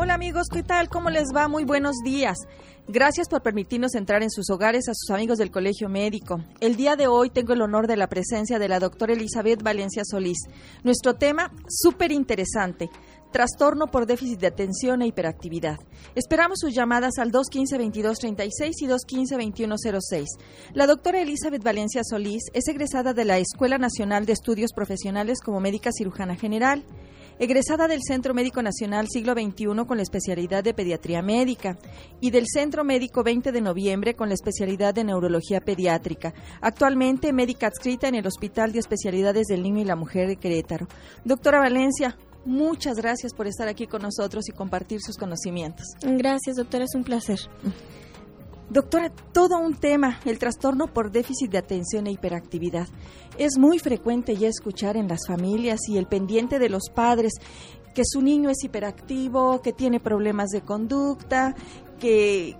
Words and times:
Hola 0.00 0.14
amigos, 0.14 0.46
¿qué 0.48 0.62
tal? 0.62 0.88
¿Cómo 0.88 1.10
les 1.10 1.34
va? 1.34 1.48
Muy 1.48 1.64
buenos 1.64 1.96
días. 2.04 2.46
Gracias 2.86 3.28
por 3.28 3.42
permitirnos 3.42 3.96
entrar 3.96 4.22
en 4.22 4.30
sus 4.30 4.48
hogares 4.48 4.88
a 4.88 4.94
sus 4.94 5.10
amigos 5.10 5.38
del 5.38 5.50
Colegio 5.50 5.88
Médico. 5.88 6.40
El 6.60 6.76
día 6.76 6.94
de 6.94 7.08
hoy 7.08 7.30
tengo 7.30 7.52
el 7.52 7.62
honor 7.62 7.88
de 7.88 7.96
la 7.96 8.06
presencia 8.06 8.60
de 8.60 8.68
la 8.68 8.78
doctora 8.78 9.14
Elizabeth 9.14 9.60
Valencia 9.60 10.04
Solís. 10.04 10.38
Nuestro 10.84 11.16
tema, 11.16 11.50
súper 11.66 12.12
interesante, 12.12 12.90
trastorno 13.30 13.88
por 13.88 14.06
déficit 14.06 14.40
de 14.40 14.46
atención 14.46 15.02
e 15.02 15.06
hiperactividad. 15.06 15.78
Esperamos 16.14 16.58
sus 16.60 16.74
llamadas 16.74 17.18
al 17.18 17.32
215-2236 17.32 18.72
y 18.80 18.86
215-2106. 18.86 20.24
La 20.74 20.86
doctora 20.86 21.20
Elizabeth 21.20 21.62
Valencia 21.62 22.02
Solís 22.04 22.44
es 22.52 22.68
egresada 22.68 23.12
de 23.12 23.24
la 23.24 23.38
Escuela 23.38 23.78
Nacional 23.78 24.26
de 24.26 24.32
Estudios 24.32 24.72
Profesionales 24.72 25.40
como 25.44 25.60
médica 25.60 25.90
cirujana 25.92 26.36
general 26.36 26.84
egresada 27.38 27.86
del 27.86 28.02
Centro 28.02 28.34
Médico 28.34 28.62
Nacional 28.62 29.06
Siglo 29.08 29.32
XXI 29.32 29.84
con 29.86 29.96
la 29.96 30.02
especialidad 30.02 30.64
de 30.64 30.74
Pediatría 30.74 31.22
Médica 31.22 31.78
y 32.20 32.30
del 32.30 32.46
Centro 32.46 32.84
Médico 32.84 33.22
20 33.22 33.52
de 33.52 33.60
Noviembre 33.60 34.14
con 34.14 34.28
la 34.28 34.34
especialidad 34.34 34.94
de 34.94 35.04
Neurología 35.04 35.60
Pediátrica. 35.60 36.34
Actualmente 36.60 37.32
médica 37.32 37.68
adscrita 37.68 38.08
en 38.08 38.16
el 38.16 38.26
Hospital 38.26 38.72
de 38.72 38.80
Especialidades 38.80 39.46
del 39.46 39.62
Niño 39.62 39.82
y 39.82 39.84
la 39.84 39.96
Mujer 39.96 40.26
de 40.26 40.36
Querétaro. 40.36 40.88
Doctora 41.24 41.60
Valencia, 41.60 42.16
muchas 42.44 42.96
gracias 42.96 43.34
por 43.34 43.46
estar 43.46 43.68
aquí 43.68 43.86
con 43.86 44.02
nosotros 44.02 44.48
y 44.48 44.52
compartir 44.52 45.00
sus 45.00 45.16
conocimientos. 45.16 45.86
Gracias, 46.02 46.56
doctora, 46.56 46.84
es 46.84 46.94
un 46.94 47.04
placer. 47.04 47.38
Doctora, 48.70 49.10
todo 49.32 49.58
un 49.58 49.74
tema, 49.74 50.20
el 50.26 50.38
trastorno 50.38 50.88
por 50.88 51.10
déficit 51.10 51.50
de 51.50 51.58
atención 51.58 52.06
e 52.06 52.12
hiperactividad. 52.12 52.86
Es 53.38 53.56
muy 53.58 53.78
frecuente 53.78 54.36
ya 54.36 54.48
escuchar 54.48 54.98
en 54.98 55.08
las 55.08 55.26
familias 55.26 55.80
y 55.88 55.96
el 55.96 56.06
pendiente 56.06 56.58
de 56.58 56.68
los 56.68 56.90
padres 56.94 57.32
que 57.94 58.02
su 58.04 58.20
niño 58.20 58.50
es 58.50 58.62
hiperactivo, 58.62 59.62
que 59.62 59.72
tiene 59.72 60.00
problemas 60.00 60.50
de 60.50 60.60
conducta, 60.60 61.54
que 61.98 62.56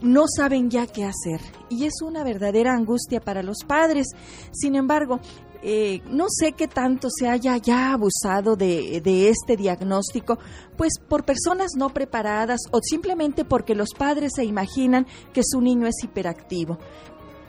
no 0.00 0.24
saben 0.26 0.70
ya 0.70 0.86
qué 0.86 1.04
hacer. 1.04 1.40
Y 1.68 1.84
es 1.84 2.02
una 2.02 2.24
verdadera 2.24 2.72
angustia 2.72 3.20
para 3.20 3.42
los 3.42 3.58
padres. 3.66 4.08
Sin 4.52 4.74
embargo, 4.74 5.20
eh, 5.62 6.02
no 6.06 6.26
sé 6.28 6.52
qué 6.52 6.66
tanto 6.66 7.08
se 7.10 7.28
haya 7.28 7.56
ya 7.56 7.92
abusado 7.92 8.56
de, 8.56 9.00
de, 9.00 9.28
este 9.28 9.56
diagnóstico, 9.56 10.38
pues 10.76 10.92
por 11.08 11.24
personas 11.24 11.72
no 11.76 11.90
preparadas 11.90 12.60
o 12.72 12.80
simplemente 12.82 13.44
porque 13.44 13.74
los 13.74 13.90
padres 13.96 14.32
se 14.34 14.44
imaginan 14.44 15.06
que 15.32 15.42
su 15.44 15.60
niño 15.60 15.86
es 15.86 16.02
hiperactivo. 16.02 16.78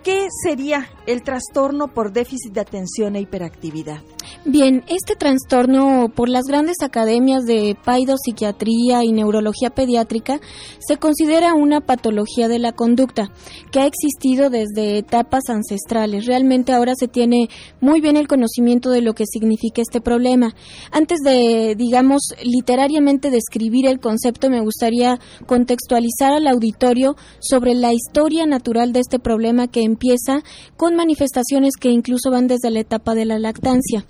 ¿Qué 0.03 0.27
sería 0.43 0.89
el 1.05 1.23
trastorno 1.23 1.87
por 1.87 2.11
déficit 2.11 2.51
de 2.51 2.59
atención 2.59 3.15
e 3.15 3.21
hiperactividad? 3.21 4.01
Bien, 4.45 4.83
este 4.87 5.15
trastorno 5.15 6.11
por 6.13 6.27
las 6.27 6.43
grandes 6.43 6.75
academias 6.81 7.45
de 7.45 7.77
paidopsiquiatría 7.85 9.05
y 9.05 9.13
neurología 9.13 9.69
pediátrica 9.69 10.41
se 10.85 10.97
considera 10.97 11.53
una 11.53 11.79
patología 11.79 12.49
de 12.49 12.59
la 12.59 12.73
conducta 12.73 13.31
que 13.71 13.79
ha 13.79 13.85
existido 13.85 14.49
desde 14.49 14.97
etapas 14.97 15.43
ancestrales. 15.47 16.25
Realmente 16.25 16.73
ahora 16.73 16.93
se 16.95 17.07
tiene 17.07 17.47
muy 17.79 18.01
bien 18.01 18.17
el 18.17 18.27
conocimiento 18.27 18.89
de 18.89 19.01
lo 19.01 19.13
que 19.13 19.25
significa 19.25 19.81
este 19.81 20.01
problema. 20.01 20.53
Antes 20.91 21.19
de, 21.23 21.75
digamos, 21.77 22.33
literariamente 22.43 23.31
describir 23.31 23.87
el 23.87 24.01
concepto, 24.01 24.49
me 24.49 24.59
gustaría 24.59 25.19
contextualizar 25.45 26.33
al 26.33 26.47
auditorio 26.47 27.15
sobre 27.39 27.75
la 27.75 27.93
historia 27.93 28.45
natural 28.45 28.91
de 28.91 28.99
este 28.99 29.19
problema 29.19 29.69
que 29.69 29.92
empieza 29.93 30.43
con 30.77 30.95
manifestaciones 30.95 31.73
que 31.79 31.89
incluso 31.89 32.31
van 32.31 32.47
desde 32.47 32.71
la 32.71 32.79
etapa 32.79 33.15
de 33.15 33.25
la 33.25 33.39
lactancia. 33.39 34.05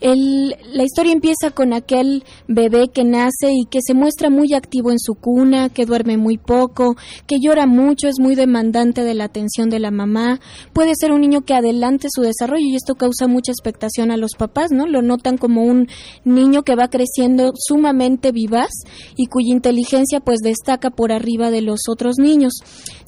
la 0.00 0.84
historia 0.84 1.12
empieza 1.12 1.50
con 1.54 1.72
aquel 1.72 2.24
bebé 2.46 2.88
que 2.88 3.04
nace 3.04 3.50
y 3.52 3.66
que 3.66 3.80
se 3.84 3.94
muestra 3.94 4.30
muy 4.30 4.54
activo 4.54 4.90
en 4.90 4.98
su 4.98 5.14
cuna, 5.14 5.68
que 5.70 5.86
duerme 5.86 6.16
muy 6.16 6.38
poco, 6.38 6.96
que 7.26 7.38
llora 7.40 7.66
mucho, 7.66 8.08
es 8.08 8.20
muy 8.20 8.34
demandante 8.34 9.02
de 9.02 9.14
la 9.14 9.24
atención 9.24 9.70
de 9.70 9.78
la 9.80 9.90
mamá. 9.90 10.40
Puede 10.72 10.92
ser 10.94 11.12
un 11.12 11.20
niño 11.20 11.42
que 11.42 11.54
adelante 11.54 12.08
su 12.10 12.22
desarrollo 12.22 12.66
y 12.66 12.76
esto 12.76 12.94
causa 12.94 13.26
mucha 13.26 13.52
expectación 13.52 14.10
a 14.10 14.16
los 14.16 14.32
papás, 14.36 14.70
¿no? 14.70 14.86
Lo 14.86 15.02
notan 15.02 15.36
como 15.38 15.64
un 15.64 15.88
niño 16.24 16.62
que 16.62 16.76
va 16.76 16.88
creciendo 16.88 17.52
sumamente 17.54 18.32
vivaz 18.32 18.70
y 19.16 19.26
cuya 19.26 19.52
inteligencia 19.52 20.20
pues 20.20 20.40
destaca 20.40 20.90
por 20.90 21.12
arriba 21.12 21.50
de 21.50 21.62
los 21.62 21.80
otros 21.88 22.18
niños. 22.18 22.52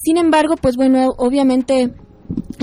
Sin 0.02 0.16
embargo, 0.16 0.54
pues 0.60 0.76
bueno, 0.76 1.10
obviamente 1.18 1.92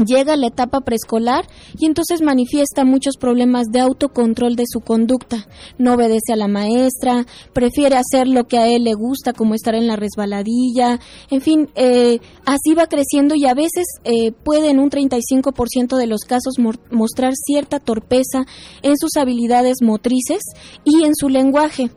llega 0.05 0.33
a 0.33 0.37
la 0.37 0.47
etapa 0.47 0.81
preescolar 0.81 1.47
y 1.77 1.85
entonces 1.85 2.21
manifiesta 2.21 2.85
muchos 2.85 3.17
problemas 3.17 3.67
de 3.71 3.79
autocontrol 3.79 4.55
de 4.55 4.65
su 4.67 4.81
conducta. 4.81 5.47
No 5.77 5.93
obedece 5.93 6.33
a 6.33 6.35
la 6.35 6.47
maestra, 6.47 7.25
prefiere 7.53 7.95
hacer 7.97 8.27
lo 8.27 8.45
que 8.45 8.57
a 8.57 8.67
él 8.67 8.83
le 8.83 8.93
gusta, 8.93 9.33
como 9.33 9.55
estar 9.55 9.75
en 9.75 9.87
la 9.87 9.95
resbaladilla, 9.95 10.99
en 11.29 11.41
fin, 11.41 11.69
eh, 11.75 12.19
así 12.45 12.73
va 12.73 12.87
creciendo 12.87 13.35
y 13.35 13.45
a 13.45 13.53
veces 13.53 13.85
eh, 14.03 14.31
puede 14.31 14.69
en 14.69 14.79
un 14.79 14.89
35% 14.89 15.97
de 15.97 16.07
los 16.07 16.21
casos 16.21 16.55
mostrar 16.91 17.33
cierta 17.35 17.79
torpeza 17.79 18.45
en 18.81 18.97
sus 18.97 19.17
habilidades 19.17 19.77
motrices 19.81 20.41
y 20.83 21.03
en 21.03 21.15
su 21.15 21.29
lenguaje 21.29 21.89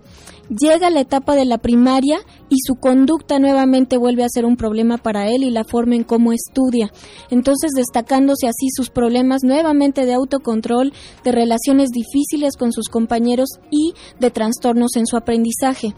llega 0.51 0.91
la 0.91 1.01
etapa 1.01 1.35
de 1.37 1.45
la 1.45 1.59
primaria 1.59 2.19
y 2.49 2.57
su 2.67 2.75
conducta 2.75 3.39
nuevamente 3.39 3.97
vuelve 3.97 4.25
a 4.25 4.29
ser 4.29 4.45
un 4.45 4.57
problema 4.57 4.99
para 4.99 5.29
él 5.29 5.45
y 5.45 5.51
la 5.51 5.65
forma 5.65 5.95
en 5.95 6.05
cómo 6.05 6.33
estudia. 6.33 6.91
Entonces, 7.31 7.71
destacándose 7.75 8.49
así 8.49 8.69
sus 8.75 8.91
problemas 8.91 9.43
nuevamente 9.45 10.05
de 10.05 10.15
autocontrol, 10.15 10.93
de 11.25 11.33
relaciones 11.33 11.91
difíciles 11.91 12.57
con 12.57 12.73
sus 12.73 12.89
compañeros 12.89 13.49
y 13.71 13.95
de 14.19 14.31
trastornos 14.31 14.97
en 14.97 15.07
su 15.07 15.17
aprendizaje. 15.17 15.95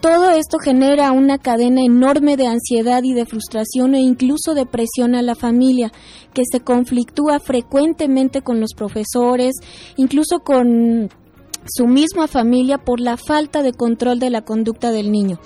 Todo 0.00 0.30
esto 0.30 0.58
genera 0.58 1.10
una 1.10 1.38
cadena 1.38 1.82
enorme 1.82 2.36
de 2.36 2.46
ansiedad 2.46 3.02
y 3.02 3.14
de 3.14 3.26
frustración 3.26 3.96
e 3.96 4.00
incluso 4.00 4.54
de 4.54 4.64
presión 4.64 5.16
a 5.16 5.22
la 5.22 5.34
familia, 5.34 5.90
que 6.32 6.42
se 6.48 6.60
conflictúa 6.60 7.40
frecuentemente 7.40 8.42
con 8.42 8.60
los 8.60 8.74
profesores, 8.76 9.56
incluso 9.96 10.38
con 10.38 11.10
su 11.66 11.86
misma 11.86 12.28
familia 12.28 12.78
por 12.78 13.00
la 13.00 13.16
falta 13.16 13.62
de 13.62 13.72
control 13.72 14.18
de 14.18 14.30
la 14.30 14.42
conducta 14.42 14.90
del 14.90 15.10
niño. 15.12 15.38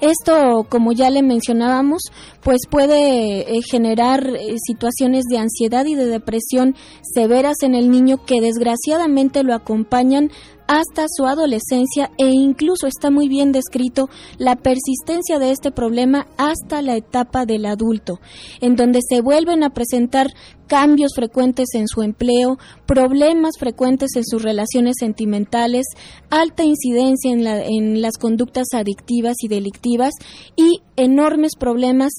Esto, 0.00 0.66
como 0.68 0.92
ya 0.92 1.08
le 1.08 1.22
mencionábamos, 1.22 2.02
pues 2.42 2.62
puede 2.70 3.40
eh, 3.40 3.62
generar 3.62 4.28
eh, 4.28 4.56
situaciones 4.66 5.24
de 5.30 5.38
ansiedad 5.38 5.86
y 5.86 5.94
de 5.94 6.04
depresión 6.04 6.74
severas 7.02 7.62
en 7.62 7.74
el 7.74 7.90
niño 7.90 8.18
que 8.26 8.42
desgraciadamente 8.42 9.42
lo 9.42 9.54
acompañan 9.54 10.30
hasta 10.66 11.06
su 11.08 11.26
adolescencia 11.26 12.10
e 12.18 12.26
incluso 12.26 12.86
está 12.86 13.10
muy 13.10 13.28
bien 13.28 13.52
descrito 13.52 14.08
la 14.38 14.56
persistencia 14.56 15.38
de 15.38 15.50
este 15.50 15.70
problema 15.70 16.26
hasta 16.36 16.82
la 16.82 16.96
etapa 16.96 17.46
del 17.46 17.66
adulto, 17.66 18.20
en 18.60 18.76
donde 18.76 19.00
se 19.08 19.20
vuelven 19.20 19.62
a 19.62 19.70
presentar 19.70 20.32
cambios 20.66 21.12
frecuentes 21.14 21.68
en 21.74 21.86
su 21.86 22.02
empleo, 22.02 22.58
problemas 22.86 23.52
frecuentes 23.58 24.10
en 24.16 24.24
sus 24.24 24.42
relaciones 24.42 24.96
sentimentales, 24.98 25.86
alta 26.30 26.64
incidencia 26.64 27.32
en, 27.32 28.00
las 28.00 28.18
conductas 28.18 28.68
adictivas 28.72 29.36
y 29.42 29.48
delictivas 29.48 30.12
y 30.56 30.80
enormes 30.96 31.52
problemas 31.58 32.12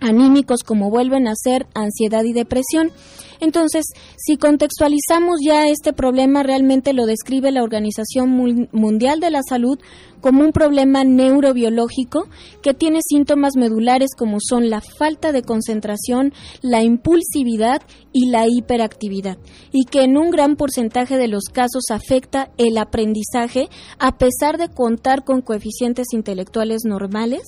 anímicos 0.00 0.62
como 0.62 0.90
vuelven 0.90 1.28
a 1.28 1.34
ser 1.34 1.66
ansiedad 1.74 2.24
y 2.24 2.32
depresión. 2.32 2.92
Entonces, 3.40 3.84
si 4.16 4.36
contextualizamos 4.36 5.40
ya 5.44 5.68
este 5.68 5.92
problema, 5.92 6.42
realmente 6.42 6.92
lo 6.92 7.06
describe 7.06 7.52
la 7.52 7.62
Organización 7.62 8.68
Mundial 8.72 9.20
de 9.20 9.30
la 9.30 9.40
Salud 9.46 9.78
como 10.20 10.42
un 10.42 10.52
problema 10.52 11.04
neurobiológico 11.04 12.28
que 12.62 12.74
tiene 12.74 13.00
síntomas 13.06 13.52
medulares 13.56 14.10
como 14.16 14.38
son 14.40 14.70
la 14.70 14.80
falta 14.98 15.32
de 15.32 15.42
concentración, 15.42 16.32
la 16.62 16.82
impulsividad 16.82 17.82
y 18.12 18.30
la 18.30 18.46
hiperactividad, 18.48 19.36
y 19.72 19.84
que 19.84 20.02
en 20.02 20.16
un 20.16 20.30
gran 20.30 20.56
porcentaje 20.56 21.18
de 21.18 21.28
los 21.28 21.44
casos 21.52 21.84
afecta 21.90 22.50
el 22.56 22.78
aprendizaje 22.78 23.68
a 23.98 24.16
pesar 24.16 24.56
de 24.56 24.68
contar 24.68 25.24
con 25.24 25.42
coeficientes 25.42 26.06
intelectuales 26.12 26.82
normales, 26.84 27.42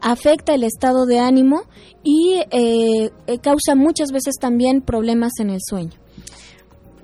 afecta 0.00 0.54
el 0.54 0.64
estado 0.64 1.06
de 1.06 1.18
ánimo 1.18 1.62
y 2.02 2.42
eh, 2.50 3.10
causa 3.42 3.74
muchas 3.74 4.12
veces 4.12 4.36
también 4.40 4.80
problemas 4.80 5.32
en 5.40 5.50
el 5.50 5.60
sueño. 5.60 5.98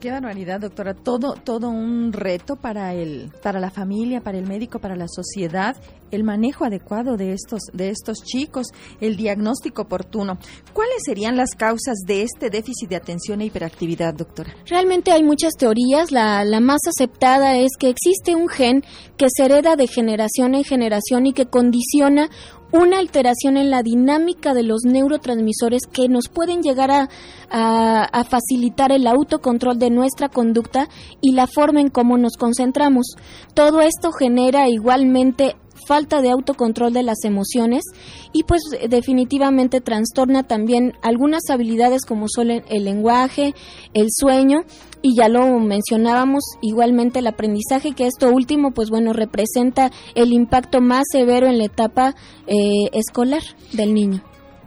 Qué 0.00 0.10
barbaridad, 0.10 0.60
doctora. 0.60 0.94
Todo, 0.94 1.34
todo 1.34 1.70
un 1.70 2.12
reto 2.12 2.56
para 2.56 2.93
el, 2.93 3.32
para 3.43 3.60
la 3.60 3.70
familia, 3.70 4.20
para 4.20 4.37
el 4.37 4.46
médico, 4.46 4.78
para 4.78 4.94
la 4.94 5.08
sociedad, 5.08 5.75
el 6.11 6.25
manejo 6.25 6.64
adecuado 6.64 7.17
de 7.17 7.32
estos, 7.32 7.62
de 7.73 7.91
estos 7.91 8.19
chicos, 8.23 8.69
el 9.00 9.17
diagnóstico 9.17 9.82
oportuno. 9.82 10.38
¿Cuáles 10.73 11.03
serían 11.05 11.37
las 11.37 11.55
causas 11.55 11.97
de 12.06 12.23
este 12.23 12.50
déficit 12.50 12.88
de 12.88 12.97
atención 12.97 13.41
e 13.41 13.47
hiperactividad, 13.47 14.14
doctora? 14.14 14.55
Realmente 14.67 15.12
hay 15.12 15.23
muchas 15.23 15.55
teorías. 15.55 16.12
La, 16.12 16.44
la 16.44 16.61
más 16.61 16.81
aceptada 16.88 17.56
es 17.56 17.70
que 17.79 17.88
existe 17.88 18.35
un 18.35 18.49
gen 18.49 18.85
que 19.17 19.26
se 19.35 19.44
hereda 19.44 19.76
de 19.76 19.87
generación 19.87 20.55
en 20.55 20.64
generación 20.64 21.26
y 21.26 21.32
que 21.32 21.47
condiciona 21.47 22.31
una 22.73 22.99
alteración 22.99 23.56
en 23.56 23.70
la 23.70 23.82
dinámica 23.82 24.55
de 24.55 24.62
los 24.62 24.82
neurotransmisores 24.85 25.82
que 25.91 26.08
nos 26.08 26.29
pueden 26.29 26.62
llegar 26.62 26.91
a, 26.91 27.08
a, 27.50 28.25
facilitar 28.25 28.93
el 28.93 29.06
autocontrol 29.06 29.79
de 29.79 29.91
nuestra 29.91 30.29
conducta 30.29 30.88
y 31.20 31.32
la 31.32 31.47
forma 31.47 31.81
en 31.81 31.91
cómo 31.91 32.19
nos 32.19 32.37
concentramos. 32.37 33.14
Todo 33.55 33.81
esto 33.81 34.11
genera 34.12 34.69
igualmente 34.69 35.56
falta 35.86 36.20
de 36.20 36.30
autocontrol 36.30 36.92
de 36.92 37.02
las 37.02 37.24
emociones 37.24 37.84
y 38.32 38.42
pues 38.42 38.62
definitivamente 38.88 39.80
trastorna 39.80 40.42
también 40.42 40.94
algunas 41.02 41.48
habilidades 41.50 42.04
como 42.04 42.26
son 42.28 42.50
el 42.50 42.84
lenguaje, 42.84 43.54
el 43.94 44.08
sueño 44.10 44.64
y 45.02 45.14
ya 45.16 45.28
lo 45.28 45.58
mencionábamos 45.58 46.42
igualmente 46.62 47.20
el 47.20 47.26
aprendizaje 47.26 47.92
que 47.92 48.06
esto 48.06 48.30
último 48.30 48.72
pues 48.72 48.90
bueno 48.90 49.12
representa 49.12 49.90
el 50.14 50.32
impacto 50.32 50.80
más 50.80 51.04
severo 51.10 51.46
en 51.46 51.58
la 51.58 51.64
etapa 51.64 52.14
eh, 52.46 52.88
escolar 52.92 53.42
del 53.72 53.94
niño. 53.94 54.22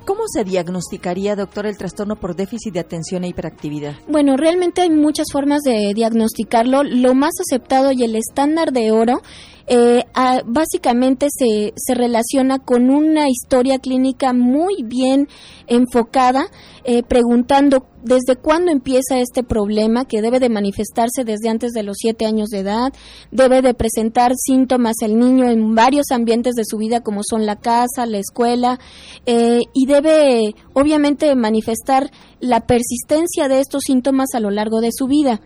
¿Cómo 0.09 0.23
se 0.27 0.43
diagnosticaría, 0.43 1.35
doctor, 1.35 1.67
el 1.67 1.77
trastorno 1.77 2.15
por 2.15 2.35
déficit 2.35 2.73
de 2.73 2.79
atención 2.79 3.23
e 3.23 3.27
hiperactividad? 3.27 3.93
Bueno, 4.07 4.37
realmente 4.37 4.81
hay 4.81 4.89
muchas 4.89 5.27
formas 5.31 5.61
de 5.61 5.93
diagnosticarlo. 5.93 6.83
Lo 6.83 7.13
más 7.13 7.33
aceptado 7.39 7.91
y 7.91 8.03
el 8.03 8.15
estándar 8.15 8.71
de 8.71 8.89
oro 8.91 9.21
eh, 9.69 10.03
básicamente 10.45 11.27
se, 11.29 11.73
se, 11.75 11.93
relaciona 11.93 12.57
con 12.57 12.89
una 12.89 13.29
historia 13.29 13.77
clínica 13.77 14.33
muy 14.33 14.81
bien 14.83 15.27
enfocada, 15.67 16.47
eh, 16.83 17.03
preguntando 17.03 17.85
desde 18.01 18.35
cuándo 18.35 18.71
empieza 18.71 19.19
este 19.19 19.43
problema, 19.43 20.05
que 20.05 20.23
debe 20.23 20.39
de 20.39 20.49
manifestarse 20.49 21.23
desde 21.23 21.49
antes 21.49 21.73
de 21.73 21.83
los 21.83 21.97
siete 21.99 22.25
años 22.25 22.49
de 22.49 22.59
edad, 22.59 22.93
debe 23.29 23.61
de 23.61 23.75
presentar 23.75 24.31
síntomas 24.35 24.95
el 25.03 25.19
niño 25.19 25.47
en 25.47 25.75
varios 25.75 26.09
ambientes 26.09 26.55
de 26.55 26.65
su 26.65 26.77
vida, 26.77 27.01
como 27.01 27.21
son 27.23 27.45
la 27.45 27.57
casa, 27.57 28.07
la 28.07 28.17
escuela, 28.17 28.79
eh, 29.27 29.61
y 29.75 29.85
debe 29.85 30.55
obviamente 30.73 31.35
manifestar 31.35 32.09
la 32.39 32.61
persistencia 32.61 33.47
de 33.47 33.59
estos 33.59 33.83
síntomas 33.85 34.29
a 34.33 34.39
lo 34.39 34.49
largo 34.49 34.81
de 34.81 34.89
su 34.91 35.05
vida 35.05 35.41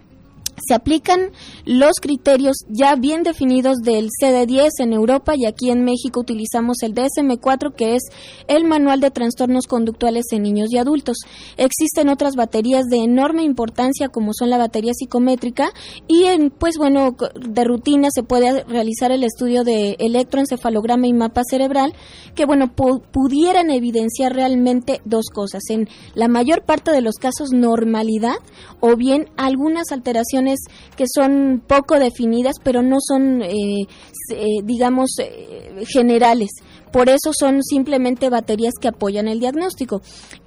se 0.62 0.74
aplican 0.74 1.32
los 1.66 1.94
criterios 2.02 2.58
ya 2.70 2.96
bien 2.96 3.24
definidos 3.24 3.78
del 3.78 4.10
CD10 4.10 4.70
en 4.80 4.94
Europa 4.94 5.34
y 5.36 5.46
aquí 5.46 5.70
en 5.70 5.84
México 5.84 6.20
utilizamos 6.20 6.78
el 6.84 6.94
DSM4 6.94 7.74
que 7.74 7.96
es 7.96 8.04
el 8.48 8.64
Manual 8.64 9.00
de 9.00 9.12
Trastornos 9.12 9.68
Conductuales 9.68 10.26
en 10.32 10.44
Niños 10.44 10.70
y 10.72 10.78
Adultos. 10.78 11.18
Existen 11.58 12.10
otras 12.10 12.36
baterías 12.36 12.86
de 12.86 12.98
enorme 12.98 13.44
importancia 13.44 14.10
como 14.10 14.34
son 14.34 14.50
la 14.50 14.58
batería 14.58 14.94
psicométrica 14.94 15.72
y 16.08 16.26
en 16.26 16.50
pues 16.50 16.78
bueno 16.78 17.16
de 17.36 17.64
rutina 17.64 18.10
se 18.14 18.24
puede 18.24 18.64
realizar 18.66 19.12
el 19.12 19.24
estudio 19.24 19.64
de 19.64 19.96
electroencefalograma 20.00 21.08
y 21.08 21.14
mapa 21.14 21.42
cerebral 21.50 21.94
que 22.36 22.46
bueno 22.46 22.74
pudieran 22.74 23.72
evidenciar 23.72 24.34
realmente 24.34 25.02
dos 25.06 25.26
cosas 25.34 25.64
en 25.70 25.88
la 26.14 26.28
mayor 26.28 26.64
parte 26.64 26.92
de 26.92 27.02
los 27.02 27.16
casos 27.16 27.52
normalidad 27.52 28.36
o 28.80 28.96
bien 28.96 29.30
algunas 29.38 29.92
alteraciones 29.92 30.43
que 30.96 31.06
son 31.14 31.62
poco 31.66 32.00
definidas, 32.00 32.56
pero 32.64 32.82
no 32.82 32.98
son, 33.00 33.42
eh, 33.42 33.88
eh, 34.32 34.46
digamos, 34.64 35.12
eh, 35.20 35.84
generales. 35.88 36.50
Por 36.92 37.10
eso 37.10 37.32
son 37.38 37.64
simplemente 37.64 38.30
baterías 38.30 38.74
que 38.80 38.88
apoyan 38.88 39.28
el 39.28 39.40
diagnóstico. 39.40 40.02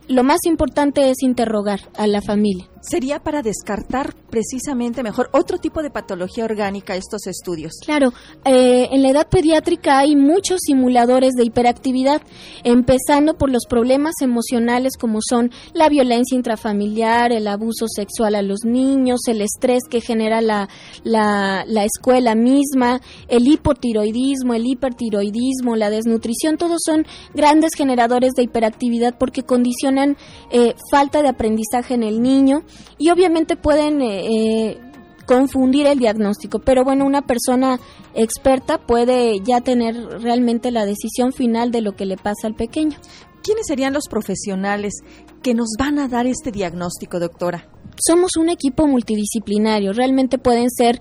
Lo 0.09 0.23
más 0.23 0.41
importante 0.47 1.11
es 1.11 1.23
interrogar 1.23 1.81
a 1.97 2.07
la 2.07 2.23
familia 2.23 2.69
sería 2.89 3.21
para 3.21 3.43
descartar 3.43 4.15
precisamente 4.31 5.03
mejor 5.03 5.29
otro 5.33 5.59
tipo 5.59 5.83
de 5.83 5.91
patología 5.91 6.45
orgánica 6.45 6.95
estos 6.95 7.27
estudios. 7.27 7.73
Claro, 7.85 8.13
eh, 8.45 8.89
en 8.93 9.03
la 9.03 9.11
edad 9.11 9.29
pediátrica 9.29 9.99
hay 9.99 10.15
muchos 10.15 10.61
simuladores 10.65 11.33
de 11.35 11.45
hiperactividad, 11.45 12.23
empezando 12.65 13.35
por 13.35 13.51
los 13.51 13.67
problemas 13.67 14.15
emocionales 14.21 14.97
como 14.99 15.19
son 15.21 15.51
la 15.73 15.89
violencia 15.89 16.37
intrafamiliar, 16.37 17.33
el 17.33 17.49
abuso 17.49 17.87
sexual 17.89 18.35
a 18.35 18.43
los 18.43 18.65
niños, 18.65 19.21
el 19.27 19.41
estrés 19.41 19.83
que 19.89 20.01
genera 20.01 20.41
la, 20.41 20.69
la, 21.03 21.65
la 21.67 21.85
escuela 21.85 22.35
misma, 22.35 23.01
el 23.29 23.49
hipotiroidismo, 23.49 24.55
el 24.55 24.67
hipertiroidismo, 24.67 25.77
la 25.77 25.91
desnutrición, 25.91 26.57
todos 26.57 26.81
son 26.85 27.07
grandes 27.35 27.73
generadores 27.75 28.33
de 28.35 28.45
hiperactividad 28.45 29.17
porque 29.19 29.43
condicionan 29.43 30.17
eh, 30.51 30.75
falta 30.91 31.23
de 31.23 31.29
aprendizaje 31.29 31.95
en 31.95 32.03
el 32.03 32.23
niño 32.23 32.65
y 32.99 33.11
obviamente 33.11 33.57
pueden 33.57 34.01
eh, 34.03 34.27
eh, 34.27 34.81
confundir 35.27 35.87
el 35.87 35.99
diagnóstico, 35.99 36.61
pero 36.61 36.85
bueno, 36.85 37.05
una 37.05 37.23
persona 37.23 37.81
experta 38.15 38.79
puede 38.79 39.41
ya 39.41 39.61
tener 39.61 39.95
realmente 40.23 40.71
la 40.71 40.87
decisión 40.87 41.33
final 41.33 41.71
de 41.71 41.83
lo 41.83 41.97
que 41.97 42.07
le 42.07 42.17
pasa 42.17 42.47
al 42.47 42.55
pequeño. 42.55 42.99
¿Quiénes 43.43 43.67
serían 43.67 43.93
los 43.93 44.09
profesionales 44.09 44.95
que 45.43 45.55
nos 45.55 45.69
van 45.79 45.99
a 45.99 46.09
dar 46.09 46.27
este 46.27 46.51
diagnóstico, 46.51 47.21
doctora? 47.21 47.69
Somos 47.97 48.37
un 48.37 48.49
equipo 48.49 48.87
multidisciplinario, 48.87 49.93
realmente 49.93 50.39
pueden 50.39 50.71
ser 50.71 51.01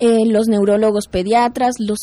eh, 0.00 0.26
los 0.26 0.48
neurólogos 0.48 1.06
pediatras, 1.08 1.74
los 1.78 1.98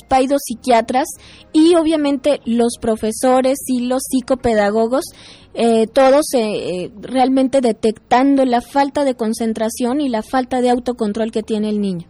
psiquiatras 0.45 1.07
y 1.51 1.75
obviamente 1.75 2.39
los 2.45 2.77
profesores 2.79 3.59
y 3.67 3.87
los 3.87 4.03
psicopedagogos 4.09 5.05
eh, 5.53 5.87
todos 5.87 6.27
eh, 6.35 6.91
realmente 7.01 7.59
detectando 7.59 8.45
la 8.45 8.61
falta 8.61 9.03
de 9.03 9.15
concentración 9.15 9.99
y 9.99 10.07
la 10.07 10.21
falta 10.21 10.61
de 10.61 10.69
autocontrol 10.69 11.31
que 11.31 11.43
tiene 11.43 11.69
el 11.69 11.81
niño. 11.81 12.07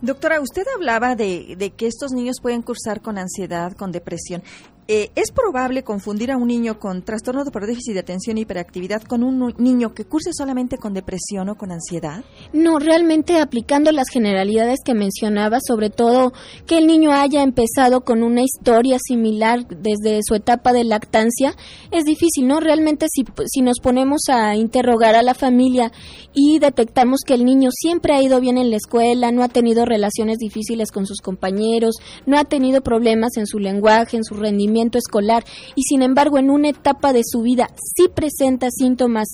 Doctora, 0.00 0.40
usted 0.40 0.64
hablaba 0.74 1.16
de, 1.16 1.56
de, 1.58 1.70
que 1.70 1.86
estos 1.86 2.12
niños 2.12 2.36
pueden 2.40 2.62
cursar 2.62 3.02
con 3.02 3.18
ansiedad, 3.18 3.72
con 3.72 3.92
depresión. 3.92 4.42
Eh, 4.90 5.10
¿Es 5.16 5.32
probable 5.32 5.82
confundir 5.84 6.32
a 6.32 6.38
un 6.38 6.48
niño 6.48 6.78
con 6.78 7.02
trastorno 7.02 7.44
por 7.44 7.66
déficit 7.66 7.92
de 7.92 8.00
atención 8.00 8.38
e 8.38 8.40
hiperactividad 8.40 9.02
con 9.02 9.22
un 9.22 9.52
niño 9.58 9.92
que 9.92 10.06
curse 10.06 10.30
solamente 10.32 10.78
con 10.78 10.94
depresión 10.94 11.50
o 11.50 11.56
con 11.56 11.72
ansiedad? 11.72 12.24
No, 12.54 12.78
realmente 12.78 13.38
aplicando 13.38 13.92
las 13.92 14.08
generalidades 14.08 14.78
que 14.82 14.94
mencionaba, 14.94 15.58
sobre 15.60 15.90
todo 15.90 16.32
que 16.66 16.78
el 16.78 16.86
niño 16.86 17.12
haya 17.12 17.42
empezado 17.42 18.00
con 18.00 18.22
una 18.22 18.40
historia 18.40 18.96
similar 18.98 19.66
desde 19.68 20.20
su 20.26 20.34
etapa 20.34 20.72
de 20.72 20.84
lactancia, 20.84 21.54
es 21.90 22.06
difícil, 22.06 22.48
¿no? 22.48 22.58
Realmente 22.58 23.08
si, 23.12 23.26
si 23.44 23.60
nos 23.60 23.80
ponemos 23.80 24.22
a 24.30 24.56
interrogar 24.56 25.16
a 25.16 25.22
la 25.22 25.34
familia 25.34 25.92
y 26.32 26.60
detectamos 26.60 27.20
que 27.26 27.34
el 27.34 27.44
niño 27.44 27.68
siempre 27.72 28.14
ha 28.14 28.22
ido 28.22 28.40
bien 28.40 28.56
en 28.56 28.70
la 28.70 28.76
escuela, 28.76 29.32
no 29.32 29.42
ha 29.42 29.48
tenido 29.48 29.84
relaciones 29.84 30.38
difíciles 30.38 30.92
con 30.92 31.04
sus 31.04 31.20
compañeros, 31.20 31.96
no 32.24 32.38
ha 32.38 32.44
tenido 32.44 32.80
problemas 32.80 33.36
en 33.36 33.46
su 33.46 33.58
lenguaje, 33.58 34.16
en 34.16 34.24
su 34.24 34.32
rendimiento, 34.32 34.77
escolar 34.98 35.44
y 35.74 35.82
sin 35.82 36.02
embargo 36.02 36.38
en 36.38 36.50
una 36.50 36.68
etapa 36.68 37.12
de 37.12 37.22
su 37.24 37.42
vida 37.42 37.68
sí 37.96 38.08
presenta 38.08 38.68
síntomas 38.70 39.28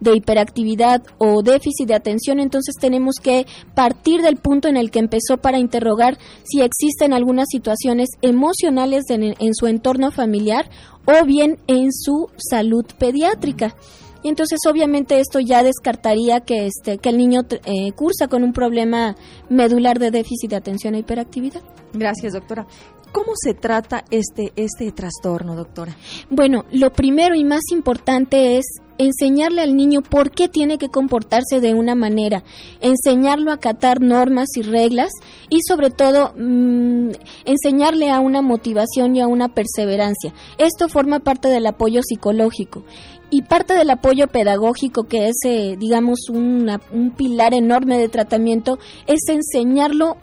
de 0.00 0.16
hiperactividad 0.16 1.02
o 1.18 1.42
déficit 1.42 1.88
de 1.88 1.94
atención, 1.94 2.38
entonces 2.38 2.74
tenemos 2.80 3.16
que 3.22 3.46
partir 3.74 4.22
del 4.22 4.36
punto 4.36 4.68
en 4.68 4.76
el 4.76 4.90
que 4.90 5.00
empezó 5.00 5.38
para 5.38 5.58
interrogar 5.58 6.18
si 6.44 6.60
existen 6.60 7.12
algunas 7.12 7.46
situaciones 7.50 8.08
emocionales 8.22 9.04
en, 9.08 9.54
su 9.54 9.66
entorno 9.66 10.10
familiar 10.10 10.70
o 11.04 11.24
bien 11.24 11.58
en 11.66 11.92
su 11.92 12.28
salud 12.36 12.84
pediátrica. 12.98 13.74
Y 14.22 14.28
entonces 14.28 14.58
obviamente 14.68 15.20
esto 15.20 15.38
ya 15.38 15.62
descartaría 15.62 16.40
que 16.40 16.66
este 16.66 16.98
que 16.98 17.08
el 17.08 17.18
niño 17.18 17.42
eh, 17.64 17.92
cursa 17.92 18.26
con 18.26 18.42
un 18.42 18.52
problema 18.52 19.14
medular 19.48 20.00
de 20.00 20.10
déficit 20.10 20.50
de 20.50 20.56
atención 20.56 20.96
e 20.96 20.98
hiperactividad. 20.98 21.62
Gracias, 21.92 22.32
doctora. 22.32 22.66
¿Cómo 23.12 23.32
se 23.34 23.54
trata 23.54 24.04
este, 24.10 24.52
este 24.56 24.92
trastorno, 24.92 25.56
doctora? 25.56 25.96
Bueno, 26.30 26.64
lo 26.70 26.92
primero 26.92 27.34
y 27.34 27.44
más 27.44 27.62
importante 27.72 28.58
es 28.58 28.66
enseñarle 28.98 29.62
al 29.62 29.76
niño 29.76 30.02
por 30.02 30.30
qué 30.30 30.48
tiene 30.48 30.76
que 30.76 30.88
comportarse 30.88 31.60
de 31.60 31.72
una 31.72 31.94
manera, 31.94 32.42
enseñarlo 32.80 33.50
a 33.50 33.54
acatar 33.54 34.00
normas 34.00 34.48
y 34.56 34.62
reglas 34.62 35.10
y 35.48 35.60
sobre 35.66 35.90
todo 35.90 36.34
mm, 36.36 37.10
enseñarle 37.46 38.10
a 38.10 38.20
una 38.20 38.42
motivación 38.42 39.16
y 39.16 39.20
a 39.20 39.26
una 39.26 39.48
perseverancia. 39.48 40.34
Esto 40.58 40.88
forma 40.88 41.20
parte 41.20 41.48
del 41.48 41.66
apoyo 41.66 42.02
psicológico 42.02 42.84
y 43.30 43.42
parte 43.42 43.74
del 43.74 43.90
apoyo 43.90 44.26
pedagógico 44.26 45.04
que 45.04 45.28
es, 45.28 45.36
eh, 45.44 45.76
digamos, 45.78 46.28
un 46.30 47.14
pilar 47.16 47.54
enorme 47.54 47.98
de 47.98 48.08
tratamiento 48.08 48.78
es 49.06 49.20
enseñarlo 49.28 50.16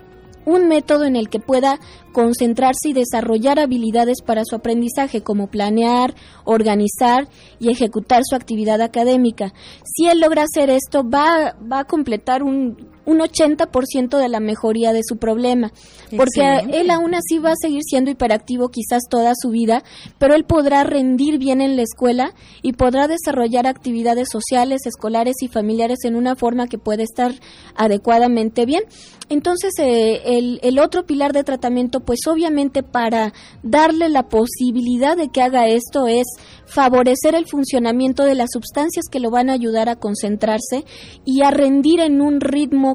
un 0.46 0.68
método 0.68 1.06
en 1.06 1.16
el 1.16 1.30
que 1.30 1.40
pueda 1.40 1.80
concentrarse 2.12 2.90
y 2.90 2.94
desarrollar 2.94 3.60
habilidades 3.60 4.22
para 4.22 4.44
su 4.46 4.56
aprendizaje, 4.56 5.22
como 5.22 5.48
planear, 5.48 6.16
organizar 6.44 7.28
y 7.60 7.72
ejecutar 7.72 8.22
su 8.24 8.36
actividad 8.36 8.82
académica. 8.82 9.54
Si 9.84 10.08
él 10.08 10.20
logra 10.20 10.44
hacer 10.44 10.70
esto, 10.70 11.04
va, 11.04 11.56
va 11.72 11.80
a 11.80 11.86
completar 11.86 12.44
un, 12.44 12.95
un 13.06 13.20
80% 13.20 14.18
de 14.18 14.30
la 14.30 14.40
mejoría 14.40 14.94
de 14.94 15.02
su 15.08 15.18
problema, 15.18 15.72
porque 16.16 16.62
él 16.72 16.90
aún 16.90 17.14
así 17.16 17.40
va 17.40 17.52
a 17.52 17.60
seguir 17.60 17.82
siendo 17.84 18.12
hiperactivo 18.12 18.70
quizás 18.70 19.04
toda 19.10 19.34
su 19.40 19.50
vida, 19.50 19.84
pero 20.18 20.36
él 20.36 20.44
podrá 20.46 20.84
rendir 20.84 21.38
bien 21.38 21.62
en 21.62 21.76
la 21.76 21.84
escuela 21.84 22.34
y 22.62 22.74
podrá 22.74 23.08
desarrollar 23.08 23.68
actividades 23.68 24.30
sociales, 24.32 24.86
escolares 24.86 25.36
y 25.42 25.48
familiares 25.48 26.00
en 26.04 26.16
una 26.16 26.36
forma 26.36 26.68
que 26.68 26.78
puede 26.78 27.04
estar 27.04 27.34
adecuadamente 27.76 28.66
bien. 28.66 28.84
Entonces, 29.30 29.74
eh, 29.80 30.22
el, 30.38 30.60
el 30.62 30.78
otro 30.78 31.06
pilar 31.06 31.34
de 31.34 31.44
tratamiento, 31.44 32.02
pues 32.02 32.20
obviamente 32.28 32.84
para 32.84 33.34
darle 33.64 34.10
la 34.10 34.24
posibilidad 34.30 35.18
de 35.18 35.30
que 35.30 35.42
haga 35.42 35.68
esto 35.68 36.08
es 36.08 36.26
favorecer 36.66 37.36
el 37.36 37.48
funcionamiento 37.48 38.24
de 38.24 38.36
las 38.36 38.50
sustancias 38.52 39.06
que 39.12 39.20
lo 39.20 39.32
van 39.32 39.50
a 39.50 39.54
ayudar 39.54 39.90
a 39.90 39.96
concentrarse 39.96 40.86
y 41.24 41.42
a 41.42 41.52
rendir 41.52 42.00
en 42.00 42.22
un 42.22 42.42
ritmo 42.42 42.95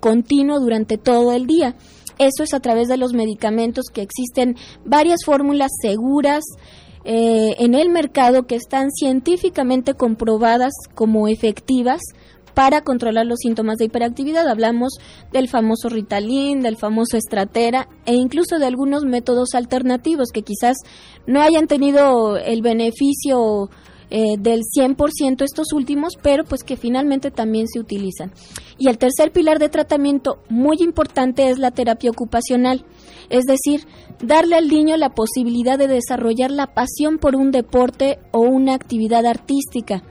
continuo 0.00 0.60
durante 0.60 0.98
todo 0.98 1.32
el 1.32 1.46
día. 1.46 1.76
Eso 2.18 2.42
es 2.42 2.54
a 2.54 2.60
través 2.60 2.88
de 2.88 2.96
los 2.96 3.12
medicamentos 3.12 3.86
que 3.92 4.02
existen 4.02 4.56
varias 4.84 5.20
fórmulas 5.24 5.70
seguras, 5.82 6.44
eh, 7.08 7.54
en 7.60 7.74
el 7.74 7.88
mercado 7.88 8.48
que 8.48 8.56
están 8.56 8.90
científicamente 8.90 9.94
comprobadas 9.94 10.72
como 10.96 11.28
efectivas 11.28 12.00
para 12.52 12.80
controlar 12.80 13.26
los 13.26 13.38
síntomas 13.38 13.76
de 13.76 13.84
hiperactividad. 13.84 14.48
Hablamos 14.48 14.94
del 15.30 15.46
famoso 15.46 15.88
Ritalin, 15.88 16.62
del 16.62 16.76
famoso 16.76 17.16
Estratera 17.16 17.86
e 18.06 18.14
incluso 18.14 18.58
de 18.58 18.66
algunos 18.66 19.04
métodos 19.04 19.50
alternativos 19.54 20.30
que 20.32 20.42
quizás 20.42 20.78
no 21.28 21.42
hayan 21.42 21.68
tenido 21.68 22.38
el 22.38 22.62
beneficio 22.62 23.68
eh, 24.10 24.36
del 24.38 24.62
100% 24.62 25.42
estos 25.42 25.72
últimos, 25.72 26.14
pero 26.22 26.44
pues 26.44 26.62
que 26.62 26.76
finalmente 26.76 27.30
también 27.30 27.66
se 27.68 27.80
utilizan. 27.80 28.32
Y 28.78 28.88
el 28.88 28.98
tercer 28.98 29.32
pilar 29.32 29.58
de 29.58 29.68
tratamiento 29.68 30.38
muy 30.48 30.76
importante 30.80 31.48
es 31.48 31.58
la 31.58 31.70
terapia 31.70 32.10
ocupacional, 32.10 32.84
es 33.30 33.44
decir, 33.44 33.86
darle 34.22 34.56
al 34.56 34.68
niño 34.68 34.96
la 34.96 35.10
posibilidad 35.10 35.78
de 35.78 35.88
desarrollar 35.88 36.50
la 36.50 36.68
pasión 36.74 37.18
por 37.18 37.36
un 37.36 37.50
deporte 37.50 38.18
o 38.32 38.40
una 38.40 38.74
actividad 38.74 39.26
artística 39.26 40.02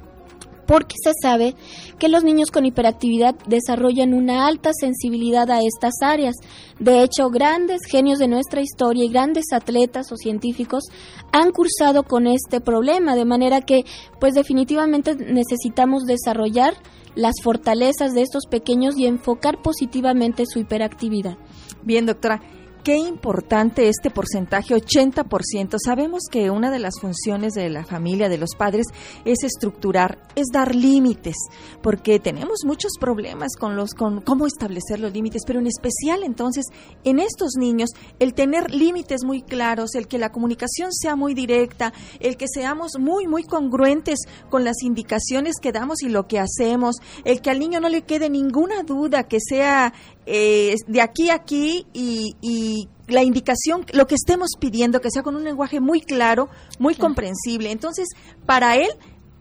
porque 0.65 0.95
se 1.01 1.11
sabe 1.21 1.55
que 1.99 2.09
los 2.09 2.23
niños 2.23 2.51
con 2.51 2.65
hiperactividad 2.65 3.35
desarrollan 3.47 4.13
una 4.13 4.47
alta 4.47 4.71
sensibilidad 4.73 5.49
a 5.51 5.59
estas 5.61 5.93
áreas. 6.01 6.35
De 6.79 7.03
hecho, 7.03 7.29
grandes 7.29 7.81
genios 7.89 8.19
de 8.19 8.27
nuestra 8.27 8.61
historia 8.61 9.05
y 9.05 9.09
grandes 9.09 9.45
atletas 9.53 10.11
o 10.11 10.17
científicos 10.17 10.83
han 11.31 11.51
cursado 11.51 12.03
con 12.03 12.27
este 12.27 12.61
problema, 12.61 13.15
de 13.15 13.25
manera 13.25 13.61
que, 13.61 13.83
pues 14.19 14.33
definitivamente 14.33 15.15
necesitamos 15.15 16.03
desarrollar 16.03 16.73
las 17.15 17.35
fortalezas 17.41 18.13
de 18.13 18.21
estos 18.21 18.45
pequeños 18.45 18.97
y 18.97 19.05
enfocar 19.05 19.61
positivamente 19.61 20.45
su 20.45 20.59
hiperactividad. 20.59 21.37
Bien, 21.83 22.05
doctora 22.05 22.41
qué 22.85 22.97
importante 22.97 23.89
este 23.89 24.11
porcentaje, 24.11 24.75
80%. 24.75 25.77
Sabemos 25.83 26.25
que 26.29 26.51
una 26.51 26.69
de 26.69 26.77
las 26.77 26.99
funciones 27.01 27.53
de 27.53 27.67
la 27.71 27.83
familia, 27.83 28.29
de 28.29 28.37
los 28.37 28.51
padres, 28.55 28.85
es 29.25 29.43
estructurar, 29.43 30.19
es 30.35 30.45
dar 30.53 30.75
límites, 30.75 31.35
porque 31.81 32.19
tenemos 32.19 32.59
muchos 32.63 32.91
problemas 32.99 33.55
con 33.59 33.75
los 33.75 33.95
con 33.95 34.21
cómo 34.21 34.45
establecer 34.45 34.99
los 34.99 35.11
límites, 35.11 35.41
pero 35.47 35.59
en 35.59 35.65
especial 35.65 36.21
entonces 36.23 36.65
en 37.03 37.17
estos 37.17 37.53
niños 37.57 37.89
el 38.19 38.35
tener 38.35 38.69
límites 38.69 39.23
muy 39.25 39.41
claros, 39.41 39.95
el 39.95 40.07
que 40.07 40.19
la 40.19 40.31
comunicación 40.31 40.93
sea 40.93 41.15
muy 41.15 41.33
directa, 41.33 41.91
el 42.19 42.37
que 42.37 42.45
seamos 42.47 42.99
muy 42.99 43.25
muy 43.25 43.45
congruentes 43.45 44.19
con 44.51 44.63
las 44.63 44.83
indicaciones 44.83 45.55
que 45.59 45.71
damos 45.71 46.03
y 46.03 46.09
lo 46.09 46.27
que 46.27 46.37
hacemos, 46.37 46.97
el 47.23 47.41
que 47.41 47.49
al 47.49 47.57
niño 47.57 47.79
no 47.79 47.89
le 47.89 48.03
quede 48.03 48.29
ninguna 48.29 48.83
duda, 48.83 49.23
que 49.23 49.39
sea 49.39 49.91
eh, 50.25 50.75
de 50.87 51.01
aquí 51.01 51.29
a 51.29 51.35
aquí 51.35 51.85
y, 51.93 52.89
la 53.07 53.21
indicación, 53.21 53.85
lo 53.93 54.07
que 54.07 54.15
estemos 54.15 54.53
pidiendo, 54.59 54.99
que 54.99 55.11
sea 55.11 55.21
con 55.21 55.35
un 55.35 55.43
lenguaje 55.43 55.79
muy 55.79 56.01
claro, 56.01 56.49
muy 56.79 56.95
comprensible. 56.95 57.69
Entonces, 57.69 58.07
para 58.47 58.77
él 58.77 58.89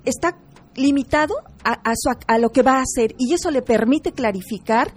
está 0.04 0.36
limitado 0.74 1.34
a, 1.64 1.80
a, 2.26 2.38
lo 2.38 2.52
que 2.52 2.60
va 2.60 2.78
a 2.78 2.82
hacer 2.82 3.14
y 3.16 3.32
eso 3.32 3.50
le 3.50 3.62
permite 3.62 4.12
clarificar 4.12 4.92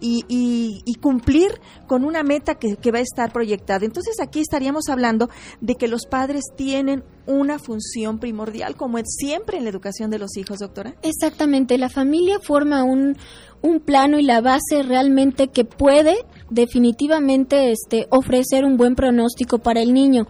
y, 0.00 0.24
y, 0.28 0.94
cumplir 0.94 1.60
con 1.86 2.04
una 2.04 2.22
meta 2.22 2.54
que, 2.54 2.76
que, 2.76 2.90
va 2.90 2.98
a 2.98 3.02
estar 3.02 3.32
proyectada. 3.32 3.84
Entonces 3.84 4.16
aquí 4.20 4.40
estaríamos 4.40 4.88
hablando 4.88 5.28
de 5.60 5.74
que 5.74 5.88
los 5.88 6.06
padres 6.06 6.44
tienen 6.56 7.04
una 7.26 7.58
función 7.58 8.18
primordial, 8.18 8.76
como 8.76 8.98
es 8.98 9.06
siempre 9.08 9.58
en 9.58 9.64
la 9.64 9.70
educación 9.70 10.10
de 10.10 10.18
los 10.18 10.36
hijos, 10.36 10.58
doctora. 10.58 10.94
Exactamente, 11.02 11.78
la 11.78 11.88
familia 11.88 12.40
forma 12.40 12.82
un, 12.82 13.16
un 13.62 13.80
plano 13.80 14.18
y 14.18 14.22
la 14.22 14.40
base 14.40 14.82
realmente 14.82 15.48
que 15.48 15.64
puede 15.64 16.16
definitivamente 16.50 17.70
este, 17.70 18.06
ofrecer 18.10 18.64
un 18.64 18.76
buen 18.76 18.94
pronóstico 18.94 19.58
para 19.58 19.80
el 19.80 19.92
niño. 19.92 20.26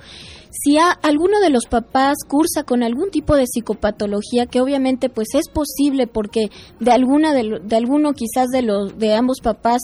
Si 0.51 0.79
a 0.79 0.91
alguno 0.91 1.41
de 1.41 1.51
los 1.51 1.67
papás 1.67 2.17
cursa 2.27 2.65
con 2.65 2.83
algún 2.83 3.11
tipo 3.11 3.37
de 3.37 3.47
psicopatología, 3.47 4.47
que 4.47 4.61
obviamente 4.61 5.09
pues 5.09 5.29
es 5.35 5.49
posible 5.49 6.07
porque 6.07 6.51
de 6.81 6.91
alguna 6.91 7.33
de, 7.33 7.61
de 7.63 7.77
alguno 7.77 8.13
quizás 8.15 8.49
de 8.49 8.63
los 8.63 8.99
de 8.99 9.15
ambos 9.15 9.39
papás 9.41 9.81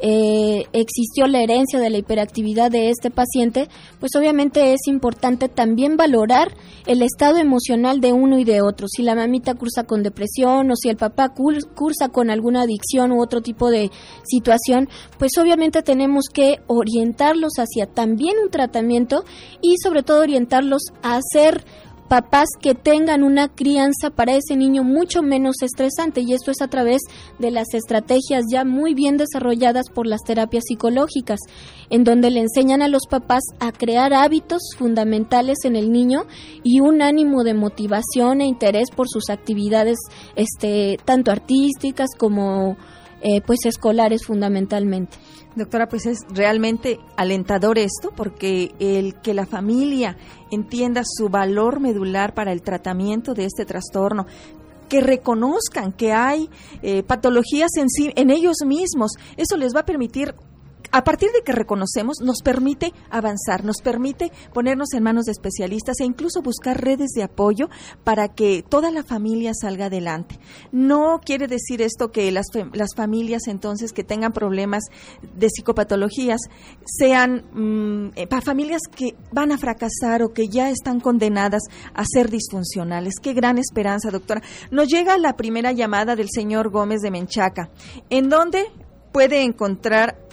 eh, 0.00 0.64
existió 0.72 1.26
la 1.28 1.42
herencia 1.42 1.78
de 1.78 1.90
la 1.90 1.98
hiperactividad 1.98 2.70
de 2.70 2.90
este 2.90 3.10
paciente, 3.10 3.68
pues 4.00 4.12
obviamente 4.16 4.72
es 4.72 4.86
importante 4.86 5.48
también 5.48 5.96
valorar 5.96 6.52
el 6.86 7.02
estado 7.02 7.36
emocional 7.38 8.00
de 8.00 8.12
uno 8.12 8.38
y 8.38 8.44
de 8.44 8.60
otro. 8.60 8.88
Si 8.88 9.02
la 9.02 9.14
mamita 9.14 9.54
cursa 9.54 9.84
con 9.84 10.02
depresión 10.02 10.70
o 10.70 10.74
si 10.76 10.88
el 10.88 10.96
papá 10.96 11.32
cursa 11.32 12.08
con 12.08 12.30
alguna 12.30 12.62
adicción 12.62 13.12
u 13.12 13.22
otro 13.22 13.40
tipo 13.40 13.70
de 13.70 13.90
situación, 14.24 14.88
pues 15.18 15.32
obviamente 15.38 15.82
tenemos 15.82 16.24
que 16.32 16.60
orientarlos 16.66 17.52
hacia 17.58 17.86
también 17.86 18.36
un 18.42 18.50
tratamiento 18.50 19.24
y 19.60 19.76
sobre 19.82 20.02
todo 20.08 20.22
orientarlos 20.22 20.84
a 21.02 21.20
ser 21.34 21.62
papás 22.08 22.48
que 22.58 22.74
tengan 22.74 23.22
una 23.22 23.48
crianza 23.48 24.08
para 24.08 24.34
ese 24.34 24.56
niño 24.56 24.82
mucho 24.82 25.22
menos 25.22 25.56
estresante 25.60 26.22
y 26.22 26.32
esto 26.32 26.50
es 26.50 26.62
a 26.62 26.68
través 26.68 27.02
de 27.38 27.50
las 27.50 27.74
estrategias 27.74 28.44
ya 28.50 28.64
muy 28.64 28.94
bien 28.94 29.18
desarrolladas 29.18 29.90
por 29.94 30.06
las 30.06 30.22
terapias 30.22 30.64
psicológicas, 30.66 31.38
en 31.90 32.04
donde 32.04 32.30
le 32.30 32.40
enseñan 32.40 32.80
a 32.80 32.88
los 32.88 33.02
papás 33.10 33.42
a 33.60 33.70
crear 33.70 34.14
hábitos 34.14 34.62
fundamentales 34.78 35.58
en 35.64 35.76
el 35.76 35.92
niño 35.92 36.24
y 36.64 36.80
un 36.80 37.02
ánimo 37.02 37.44
de 37.44 37.52
motivación 37.52 38.40
e 38.40 38.46
interés 38.46 38.90
por 38.90 39.08
sus 39.10 39.28
actividades 39.28 39.98
este 40.36 40.96
tanto 41.04 41.30
artísticas 41.30 42.08
como 42.16 42.78
eh, 43.22 43.40
pues 43.40 43.60
escolares 43.64 44.24
fundamentalmente. 44.24 45.16
Doctora, 45.56 45.88
pues 45.88 46.06
es 46.06 46.20
realmente 46.30 47.00
alentador 47.16 47.78
esto 47.78 48.12
porque 48.14 48.72
el 48.78 49.14
que 49.20 49.34
la 49.34 49.46
familia 49.46 50.16
entienda 50.50 51.02
su 51.04 51.28
valor 51.28 51.80
medular 51.80 52.34
para 52.34 52.52
el 52.52 52.62
tratamiento 52.62 53.34
de 53.34 53.44
este 53.44 53.64
trastorno, 53.64 54.26
que 54.88 55.00
reconozcan 55.00 55.92
que 55.92 56.12
hay 56.12 56.48
eh, 56.82 57.02
patologías 57.02 57.70
en, 57.76 57.88
sí, 57.90 58.10
en 58.16 58.30
ellos 58.30 58.56
mismos, 58.64 59.12
eso 59.36 59.56
les 59.56 59.74
va 59.74 59.80
a 59.80 59.84
permitir 59.84 60.34
a 60.90 61.04
partir 61.04 61.30
de 61.32 61.42
que 61.42 61.52
reconocemos, 61.52 62.18
nos 62.20 62.42
permite 62.42 62.92
avanzar, 63.10 63.64
nos 63.64 63.80
permite 63.82 64.32
ponernos 64.52 64.92
en 64.94 65.02
manos 65.02 65.26
de 65.26 65.32
especialistas 65.32 66.00
e 66.00 66.04
incluso 66.04 66.42
buscar 66.42 66.80
redes 66.82 67.10
de 67.14 67.22
apoyo 67.22 67.68
para 68.04 68.28
que 68.28 68.64
toda 68.66 68.90
la 68.90 69.02
familia 69.02 69.52
salga 69.54 69.86
adelante. 69.86 70.38
No 70.72 71.20
quiere 71.24 71.46
decir 71.46 71.82
esto 71.82 72.10
que 72.10 72.30
las, 72.32 72.46
las 72.72 72.94
familias 72.94 73.48
entonces 73.48 73.92
que 73.92 74.04
tengan 74.04 74.32
problemas 74.32 74.84
de 75.34 75.48
psicopatologías 75.48 76.40
sean 76.84 77.44
mm, 77.52 78.12
eh, 78.16 78.26
para 78.26 78.42
familias 78.42 78.82
que 78.94 79.14
van 79.32 79.52
a 79.52 79.58
fracasar 79.58 80.22
o 80.22 80.32
que 80.32 80.48
ya 80.48 80.70
están 80.70 81.00
condenadas 81.00 81.62
a 81.94 82.04
ser 82.04 82.30
disfuncionales. 82.30 83.14
Qué 83.22 83.34
gran 83.34 83.58
esperanza, 83.58 84.10
doctora. 84.10 84.42
Nos 84.70 84.88
llega 84.88 85.18
la 85.18 85.36
primera 85.36 85.72
llamada 85.72 86.16
del 86.16 86.28
señor 86.30 86.70
Gómez 86.70 87.00
de 87.00 87.10
Menchaca, 87.10 87.70
en 88.10 88.28
donde 88.28 88.64
puede 89.12 89.42
encontrar 89.42 90.27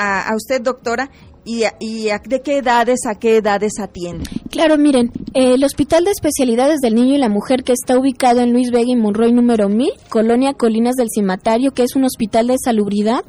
a, 0.00 0.34
usted, 0.34 0.62
doctora, 0.62 1.10
y, 1.44 1.64
y 1.78 2.08
de 2.26 2.42
qué 2.42 2.58
edades 2.58 3.00
a 3.06 3.14
qué 3.18 3.36
edades 3.36 3.72
atiende. 3.80 4.24
Claro, 4.50 4.76
miren, 4.78 5.10
el 5.34 5.64
Hospital 5.64 6.04
de 6.04 6.10
Especialidades 6.10 6.80
del 6.80 6.94
Niño 6.94 7.14
y 7.14 7.18
la 7.18 7.28
Mujer 7.28 7.64
que 7.64 7.72
está 7.72 7.98
ubicado 7.98 8.40
en 8.40 8.52
Luis 8.52 8.70
Vega 8.70 8.90
y 8.90 8.96
Monroy 8.96 9.32
número 9.32 9.68
1000, 9.68 9.90
Colonia 10.08 10.54
Colinas 10.54 10.96
del 10.96 11.08
Cimatario, 11.12 11.72
que 11.72 11.82
es 11.82 11.96
un 11.96 12.04
hospital 12.04 12.48
de 12.48 12.56
salubridad, 12.62 13.24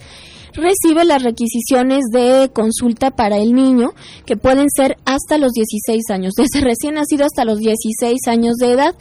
recibe 0.53 1.05
las 1.05 1.23
requisiciones 1.23 2.05
de 2.11 2.49
consulta 2.53 3.11
para 3.11 3.37
el 3.37 3.53
niño, 3.53 3.93
que 4.25 4.37
pueden 4.37 4.69
ser 4.69 4.97
hasta 5.05 5.37
los 5.37 5.51
16 5.51 6.09
años, 6.09 6.33
desde 6.35 6.61
recién 6.65 6.95
nacido 6.95 7.25
hasta 7.25 7.45
los 7.45 7.59
16 7.59 8.27
años 8.27 8.55
de 8.57 8.71
edad. 8.71 8.95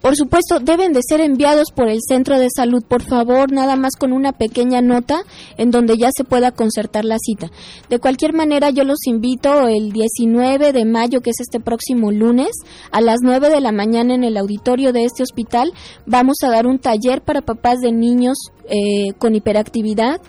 Por 0.00 0.16
supuesto, 0.16 0.60
deben 0.60 0.92
de 0.92 1.00
ser 1.06 1.20
enviados 1.20 1.70
por 1.74 1.88
el 1.88 2.00
centro 2.06 2.38
de 2.38 2.48
salud, 2.54 2.82
por 2.86 3.02
favor, 3.02 3.52
nada 3.52 3.76
más 3.76 3.96
con 3.98 4.12
una 4.12 4.32
pequeña 4.32 4.80
nota 4.80 5.22
en 5.56 5.70
donde 5.70 5.96
ya 5.96 6.10
se 6.14 6.24
pueda 6.24 6.52
concertar 6.52 7.04
la 7.04 7.18
cita. 7.18 7.50
De 7.88 7.98
cualquier 7.98 8.32
manera, 8.32 8.70
yo 8.70 8.84
los 8.84 9.06
invito 9.06 9.68
el 9.68 9.92
19 9.92 10.72
de 10.72 10.84
mayo, 10.84 11.20
que 11.20 11.30
es 11.30 11.40
este 11.40 11.60
próximo 11.60 12.10
lunes, 12.10 12.50
a 12.90 13.00
las 13.00 13.20
9 13.22 13.48
de 13.50 13.60
la 13.60 13.72
mañana 13.72 14.14
en 14.14 14.24
el 14.24 14.36
auditorio 14.36 14.92
de 14.92 15.04
este 15.04 15.22
hospital, 15.22 15.72
vamos 16.06 16.36
a 16.42 16.50
dar 16.50 16.66
un 16.66 16.78
taller 16.78 17.22
para 17.22 17.42
papás 17.42 17.78
de 17.80 17.92
niños 17.92 18.36
eh, 18.68 19.12
con 19.18 19.34
hiperactividad 19.34 20.20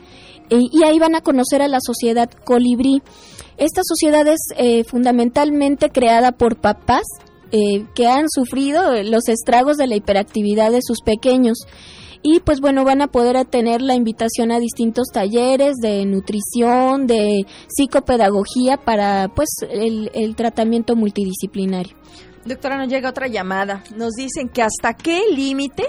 y 0.50 0.84
ahí 0.84 1.00
van 1.00 1.16
a 1.16 1.22
conocer 1.22 1.62
a 1.62 1.68
la 1.68 1.80
sociedad 1.82 2.30
Colibrí. 2.44 3.02
Esta 3.58 3.82
sociedad 3.84 4.28
es 4.28 4.40
eh, 4.58 4.84
fundamentalmente 4.84 5.90
creada 5.90 6.34
por 6.34 6.58
papás 6.58 7.04
eh, 7.52 7.86
que 7.96 8.08
han 8.08 8.30
sufrido 8.30 9.02
los 9.04 9.30
estragos 9.30 9.78
de 9.78 9.88
la 9.88 9.96
hiperactividad 9.96 10.72
de 10.72 10.82
sus 10.82 11.02
pequeños. 11.02 11.60
Y 12.22 12.40
pues 12.40 12.60
bueno, 12.60 12.84
van 12.84 13.02
a 13.02 13.08
poder 13.08 13.46
tener 13.46 13.82
la 13.82 13.94
invitación 13.94 14.52
a 14.52 14.60
distintos 14.60 15.08
talleres 15.14 15.76
de 15.76 16.06
nutrición, 16.06 17.06
de 17.06 17.46
psicopedagogía 17.68 18.78
para 18.78 19.30
pues 19.34 19.50
el, 19.70 20.10
el 20.16 20.36
tratamiento 20.36 20.96
multidisciplinario. 20.96 21.96
Doctora, 22.44 22.78
nos 22.78 22.90
llega 22.90 23.10
otra 23.10 23.28
llamada. 23.28 23.84
Nos 23.96 24.14
dicen 24.14 24.50
que 24.50 24.64
hasta 24.64 24.96
qué 24.96 25.22
límite 25.32 25.86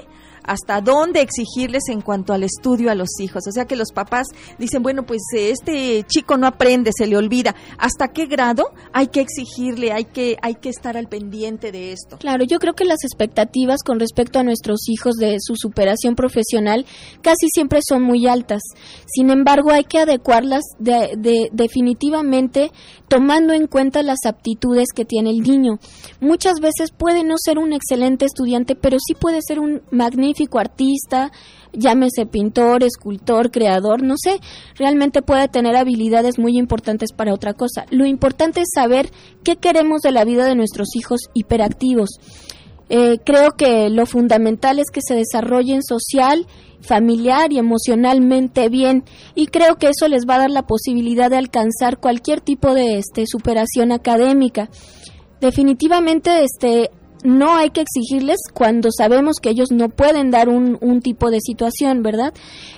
hasta 0.46 0.80
dónde 0.80 1.20
exigirles 1.20 1.84
en 1.88 2.00
cuanto 2.00 2.32
al 2.32 2.42
estudio 2.42 2.90
a 2.90 2.94
los 2.94 3.08
hijos. 3.20 3.42
O 3.48 3.52
sea 3.52 3.66
que 3.66 3.76
los 3.76 3.92
papás 3.92 4.26
dicen, 4.58 4.82
bueno, 4.82 5.04
pues 5.04 5.22
eh, 5.36 5.50
este 5.50 6.04
chico 6.04 6.36
no 6.36 6.46
aprende, 6.46 6.90
se 6.96 7.06
le 7.06 7.16
olvida. 7.16 7.54
¿Hasta 7.78 8.08
qué 8.08 8.26
grado 8.26 8.70
hay 8.92 9.08
que 9.08 9.20
exigirle, 9.20 9.92
hay 9.92 10.04
que, 10.04 10.36
hay 10.42 10.54
que 10.54 10.68
estar 10.68 10.96
al 10.96 11.08
pendiente 11.08 11.72
de 11.72 11.92
esto? 11.92 12.18
Claro, 12.18 12.44
yo 12.44 12.58
creo 12.58 12.74
que 12.74 12.84
las 12.84 13.04
expectativas 13.04 13.82
con 13.82 14.00
respecto 14.00 14.38
a 14.38 14.42
nuestros 14.44 14.88
hijos 14.88 15.16
de 15.16 15.36
su 15.40 15.54
superación 15.56 16.14
profesional 16.14 16.86
casi 17.22 17.48
siempre 17.52 17.80
son 17.86 18.02
muy 18.02 18.26
altas. 18.26 18.62
Sin 19.06 19.30
embargo, 19.30 19.70
hay 19.70 19.84
que 19.84 19.98
adecuarlas 19.98 20.62
de, 20.78 21.48
definitivamente 21.52 22.70
tomando 23.08 23.52
en 23.52 23.66
cuenta 23.66 24.02
las 24.02 24.18
aptitudes 24.26 24.88
que 24.94 25.04
tiene 25.04 25.30
el 25.30 25.40
niño. 25.40 25.78
Muchas 26.20 26.60
veces 26.60 26.90
puede 26.96 27.24
no 27.24 27.34
ser 27.38 27.58
un 27.58 27.72
excelente 27.72 28.24
estudiante, 28.24 28.74
pero 28.74 28.98
sí 28.98 29.14
puede 29.14 29.40
ser 29.42 29.60
un 29.60 29.82
magnífico 29.90 30.35
artista, 30.58 31.32
llámese 31.72 32.26
pintor, 32.26 32.82
escultor, 32.82 33.50
creador, 33.50 34.02
no 34.02 34.14
sé, 34.16 34.40
realmente 34.76 35.22
puede 35.22 35.48
tener 35.48 35.76
habilidades 35.76 36.38
muy 36.38 36.58
importantes 36.58 37.12
para 37.12 37.34
otra 37.34 37.54
cosa. 37.54 37.86
Lo 37.90 38.06
importante 38.06 38.60
es 38.60 38.68
saber 38.74 39.10
qué 39.44 39.56
queremos 39.56 40.02
de 40.02 40.12
la 40.12 40.24
vida 40.24 40.46
de 40.46 40.54
nuestros 40.54 40.94
hijos 40.96 41.20
hiperactivos. 41.34 42.10
Eh, 42.88 43.18
creo 43.24 43.52
que 43.52 43.90
lo 43.90 44.06
fundamental 44.06 44.78
es 44.78 44.90
que 44.92 45.00
se 45.02 45.14
desarrollen 45.14 45.82
social, 45.82 46.46
familiar 46.80 47.52
y 47.52 47.58
emocionalmente 47.58 48.68
bien 48.68 49.02
y 49.34 49.48
creo 49.48 49.76
que 49.76 49.88
eso 49.88 50.06
les 50.08 50.24
va 50.28 50.36
a 50.36 50.40
dar 50.40 50.50
la 50.50 50.66
posibilidad 50.66 51.30
de 51.30 51.36
alcanzar 51.36 51.98
cualquier 51.98 52.40
tipo 52.40 52.74
de 52.74 52.98
este, 52.98 53.26
superación 53.26 53.90
académica. 53.90 54.70
Definitivamente 55.40 56.44
este, 56.44 56.90
no 57.24 57.56
hay 57.56 57.70
que 57.70 57.82
exigirles 57.82 58.38
cuando 58.52 58.90
sabemos 58.96 59.36
que 59.40 59.50
ellos 59.50 59.70
no 59.70 59.88
pueden 59.88 60.30
dar 60.30 60.48
un, 60.48 61.00
tipo 61.00 61.30
de 61.30 61.40
situación, 61.40 62.02
¿verdad? 62.02 62.32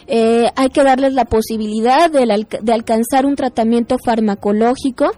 Eh, 0.07 0.51
hay 0.57 0.69
que 0.71 0.83
darles 0.83 1.15
la 1.15 1.25
posibilidad 1.25 2.11
de, 2.11 2.47
de 2.61 2.73
alcanzar 2.73 3.27
un 3.27 3.37
tratamiento 3.37 3.97
farmacológico 4.05 5.13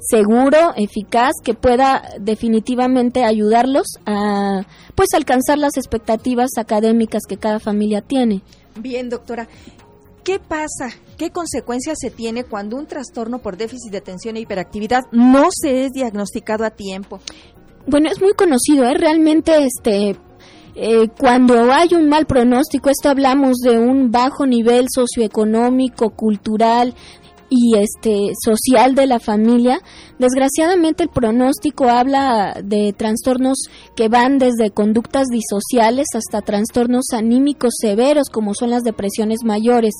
seguro, 0.00 0.72
eficaz, 0.76 1.32
que 1.44 1.54
pueda 1.54 2.02
definitivamente 2.20 3.24
ayudarlos 3.24 3.86
a 4.06 4.62
pues 4.94 5.08
alcanzar 5.14 5.58
las 5.58 5.76
expectativas 5.76 6.50
académicas 6.56 7.22
que 7.28 7.36
cada 7.36 7.60
familia 7.60 8.00
tiene. 8.02 8.42
Bien, 8.76 9.08
doctora. 9.08 9.48
¿Qué 10.24 10.38
pasa? 10.38 10.90
¿Qué 11.16 11.30
consecuencias 11.30 11.98
se 11.98 12.10
tiene 12.10 12.44
cuando 12.44 12.76
un 12.76 12.86
trastorno 12.86 13.38
por 13.38 13.56
déficit 13.56 13.90
de 13.90 13.98
atención 13.98 14.36
e 14.36 14.40
hiperactividad 14.40 15.00
no 15.12 15.48
se 15.50 15.86
es 15.86 15.92
diagnosticado 15.92 16.64
a 16.64 16.70
tiempo? 16.70 17.20
Bueno, 17.86 18.08
es 18.10 18.20
muy 18.20 18.32
conocido, 18.34 18.84
¿eh? 18.86 18.94
Realmente 18.94 19.64
este 19.64 20.16
eh, 20.74 21.08
cuando 21.18 21.72
hay 21.72 21.94
un 21.94 22.08
mal 22.08 22.26
pronóstico, 22.26 22.90
esto 22.90 23.08
hablamos 23.08 23.56
de 23.58 23.78
un 23.78 24.10
bajo 24.10 24.46
nivel 24.46 24.86
socioeconómico, 24.88 26.10
cultural, 26.10 26.94
y 27.50 27.76
este 27.76 28.30
social 28.42 28.94
de 28.94 29.06
la 29.06 29.18
familia, 29.18 29.80
desgraciadamente 30.18 31.02
el 31.02 31.08
pronóstico 31.10 31.88
habla 31.88 32.56
de 32.62 32.94
trastornos 32.96 33.58
que 33.96 34.08
van 34.08 34.38
desde 34.38 34.70
conductas 34.70 35.26
disociales 35.26 36.06
hasta 36.14 36.42
trastornos 36.42 37.06
anímicos 37.12 37.74
severos 37.78 38.28
como 38.30 38.54
son 38.54 38.70
las 38.70 38.82
depresiones 38.82 39.40
mayores. 39.44 39.94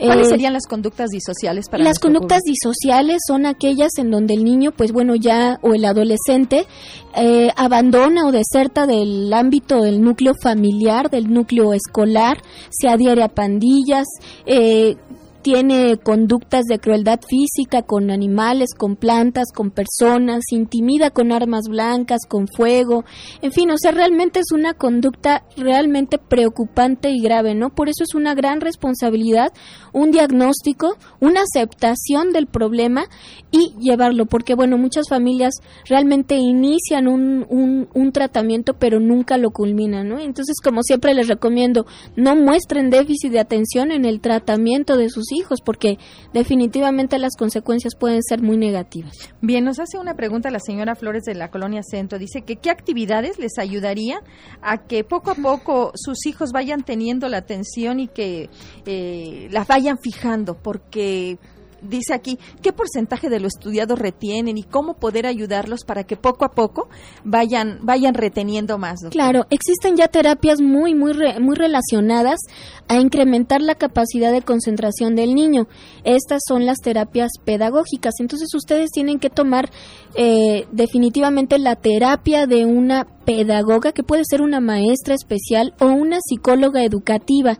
¿Cuáles 0.00 0.28
eh, 0.28 0.30
serían 0.30 0.52
las 0.52 0.66
conductas 0.66 1.08
disociales 1.10 1.68
para 1.68 1.84
Las 1.84 1.98
conductas 1.98 2.40
disociales 2.42 3.18
son 3.26 3.46
aquellas 3.46 3.90
en 3.98 4.10
donde 4.10 4.34
el 4.34 4.44
niño, 4.44 4.72
pues 4.72 4.92
bueno, 4.92 5.14
ya 5.14 5.58
o 5.62 5.74
el 5.74 5.84
adolescente 5.84 6.66
eh, 7.14 7.50
abandona 7.56 8.26
o 8.26 8.32
deserta 8.32 8.86
del 8.86 9.32
ámbito 9.32 9.82
del 9.82 10.02
núcleo 10.02 10.34
familiar, 10.40 11.10
del 11.10 11.32
núcleo 11.32 11.74
escolar, 11.74 12.42
se 12.70 12.88
adhiere 12.88 13.22
a 13.22 13.28
pandillas, 13.28 14.06
eh, 14.46 14.96
tiene 15.42 15.96
conductas 15.96 16.64
de 16.64 16.78
crueldad 16.78 17.20
física 17.26 17.82
con 17.82 18.10
animales, 18.10 18.70
con 18.76 18.96
plantas, 18.96 19.46
con 19.54 19.70
personas, 19.70 20.42
intimida 20.50 21.10
con 21.10 21.32
armas 21.32 21.64
blancas, 21.68 22.20
con 22.28 22.46
fuego, 22.46 23.04
en 23.42 23.52
fin, 23.52 23.70
o 23.70 23.78
sea, 23.78 23.92
realmente 23.92 24.40
es 24.40 24.52
una 24.52 24.74
conducta 24.74 25.44
realmente 25.56 26.18
preocupante 26.18 27.10
y 27.10 27.20
grave, 27.22 27.54
¿no? 27.54 27.70
Por 27.70 27.88
eso 27.88 28.04
es 28.04 28.14
una 28.14 28.34
gran 28.34 28.60
responsabilidad, 28.60 29.52
un 29.92 30.10
diagnóstico, 30.10 30.96
una 31.20 31.42
aceptación 31.42 32.32
del 32.32 32.46
problema 32.46 33.04
y 33.50 33.74
llevarlo, 33.80 34.26
porque 34.26 34.54
bueno, 34.54 34.78
muchas 34.78 35.08
familias 35.08 35.54
realmente 35.88 36.36
inician 36.36 37.08
un, 37.08 37.46
un, 37.48 37.88
un 37.94 38.12
tratamiento 38.12 38.74
pero 38.74 39.00
nunca 39.00 39.38
lo 39.38 39.50
culminan, 39.50 40.08
¿no? 40.08 40.18
Entonces, 40.18 40.56
como 40.62 40.82
siempre 40.82 41.14
les 41.14 41.28
recomiendo, 41.28 41.86
no 42.16 42.36
muestren 42.36 42.90
déficit 42.90 43.32
de 43.32 43.40
atención 43.40 43.90
en 43.90 44.04
el 44.04 44.20
tratamiento 44.20 44.96
de 44.96 45.08
sus 45.08 45.29
hijos, 45.32 45.60
porque 45.64 45.98
definitivamente 46.32 47.18
las 47.18 47.36
consecuencias 47.36 47.94
pueden 47.94 48.22
ser 48.22 48.42
muy 48.42 48.56
negativas. 48.56 49.14
Bien, 49.40 49.64
nos 49.64 49.78
hace 49.78 49.98
una 49.98 50.14
pregunta 50.14 50.50
la 50.50 50.60
señora 50.60 50.94
Flores 50.94 51.24
de 51.24 51.34
la 51.34 51.50
Colonia 51.50 51.82
Centro. 51.82 52.18
Dice 52.18 52.42
que 52.42 52.56
qué 52.56 52.70
actividades 52.70 53.38
les 53.38 53.58
ayudaría 53.58 54.22
a 54.62 54.78
que 54.78 55.04
poco 55.04 55.30
a 55.30 55.34
poco 55.34 55.92
sus 55.94 56.26
hijos 56.26 56.52
vayan 56.52 56.82
teniendo 56.82 57.28
la 57.28 57.38
atención 57.38 58.00
y 58.00 58.08
que 58.08 58.50
eh, 58.86 59.48
las 59.50 59.66
vayan 59.66 59.98
fijando, 59.98 60.54
porque 60.54 61.38
dice 61.82 62.14
aquí 62.14 62.38
qué 62.62 62.72
porcentaje 62.72 63.28
de 63.28 63.40
lo 63.40 63.46
estudiado 63.46 63.96
retienen 63.96 64.58
y 64.58 64.62
cómo 64.62 64.94
poder 64.94 65.26
ayudarlos 65.26 65.84
para 65.84 66.04
que 66.04 66.16
poco 66.16 66.44
a 66.44 66.50
poco 66.50 66.88
vayan 67.24 67.78
vayan 67.82 68.14
reteniendo 68.14 68.78
más. 68.78 69.00
Claro, 69.10 69.46
existen 69.50 69.96
ya 69.96 70.08
terapias 70.08 70.60
muy 70.60 70.94
muy 70.94 71.14
muy 71.40 71.56
relacionadas 71.56 72.40
a 72.88 72.96
incrementar 72.96 73.60
la 73.60 73.74
capacidad 73.74 74.32
de 74.32 74.42
concentración 74.42 75.14
del 75.14 75.34
niño. 75.34 75.68
Estas 76.04 76.42
son 76.46 76.66
las 76.66 76.78
terapias 76.78 77.30
pedagógicas. 77.44 78.14
Entonces 78.20 78.48
ustedes 78.54 78.90
tienen 78.90 79.18
que 79.18 79.30
tomar 79.30 79.70
eh, 80.14 80.66
definitivamente 80.72 81.58
la 81.58 81.76
terapia 81.76 82.46
de 82.46 82.64
una 82.64 83.06
pedagoga 83.30 83.92
que 83.92 84.02
puede 84.02 84.22
ser 84.28 84.42
una 84.42 84.60
maestra 84.60 85.14
especial 85.14 85.72
o 85.78 85.86
una 85.86 86.18
psicóloga 86.20 86.82
educativa. 86.84 87.58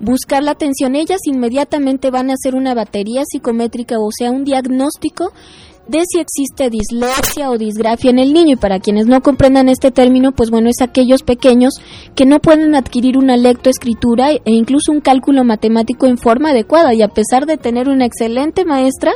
Buscar 0.00 0.42
la 0.42 0.52
atención. 0.52 0.96
Ellas 0.96 1.20
inmediatamente 1.26 2.10
van 2.10 2.30
a 2.30 2.34
hacer 2.34 2.54
una 2.54 2.74
batería 2.74 3.22
psicométrica, 3.24 3.96
o 3.98 4.08
sea, 4.16 4.30
un 4.30 4.44
diagnóstico 4.44 5.32
de 5.88 6.02
si 6.06 6.20
existe 6.20 6.70
dislexia 6.70 7.50
o 7.50 7.58
disgrafia 7.58 8.10
en 8.10 8.18
el 8.18 8.32
niño. 8.32 8.54
Y 8.54 8.56
para 8.56 8.78
quienes 8.78 9.06
no 9.06 9.20
comprendan 9.20 9.68
este 9.68 9.90
término, 9.90 10.32
pues 10.32 10.50
bueno, 10.50 10.70
es 10.70 10.80
aquellos 10.80 11.22
pequeños 11.22 11.74
que 12.14 12.26
no 12.26 12.38
pueden 12.38 12.74
adquirir 12.74 13.18
una 13.18 13.36
lectoescritura 13.36 14.30
e 14.30 14.40
incluso 14.46 14.92
un 14.92 15.00
cálculo 15.00 15.44
matemático 15.44 16.06
en 16.06 16.16
forma 16.16 16.50
adecuada. 16.50 16.94
Y 16.94 17.02
a 17.02 17.08
pesar 17.08 17.44
de 17.44 17.58
tener 17.58 17.88
una 17.88 18.06
excelente 18.06 18.64
maestra 18.64 19.12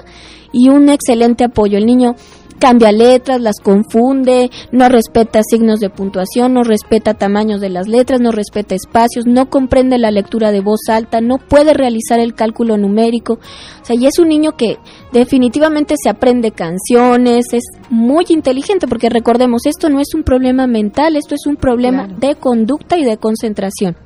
y 0.53 0.69
un 0.69 0.89
excelente 0.91 1.45
apoyo, 1.45 1.79
el 1.79 1.87
niño 1.87 2.15
cambia 2.59 2.93
letras, 2.93 3.41
las 3.41 3.57
confunde, 3.63 4.51
no 4.73 4.89
respeta 4.89 5.41
signos 5.43 5.81
de 5.81 5.91
puntuación, 5.91 6.55
no 6.55 6.63
respeta 6.63 7.15
tamaños 7.15 7.61
de 7.61 7.69
las 7.69 7.89
letras, 7.89 8.21
no 8.21 8.33
respeta 8.33 8.75
espacios, 8.75 9.27
no 9.27 9.51
comprende 9.51 9.99
la 9.99 10.11
lectura 10.11 10.53
de 10.53 10.61
voz 10.61 10.89
alta, 10.89 11.21
no 11.21 11.39
puede 11.39 11.75
realizar 11.75 12.21
el 12.21 12.35
cálculo 12.35 12.77
numérico. 12.77 13.35
O 13.35 13.85
sea, 13.85 13.97
y 13.99 14.07
es 14.07 14.19
un 14.19 14.29
niño 14.29 14.53
que 14.53 14.79
definitivamente 15.13 15.95
se 16.03 16.09
aprende 16.09 16.53
canciones, 16.53 17.47
es 17.53 17.65
muy 17.91 18.25
inteligente, 18.29 18.87
porque 18.89 19.11
recordemos, 19.11 19.67
esto 19.67 19.89
no 19.89 20.01
es 20.01 20.15
un 20.15 20.23
problema 20.23 20.67
mental, 20.67 21.17
esto 21.17 21.35
es 21.35 21.47
un 21.47 21.57
problema 21.57 22.07
de 22.07 22.37
conducta 22.37 22.97
y 22.97 23.05
de 23.05 23.17
concentración. 23.17 23.97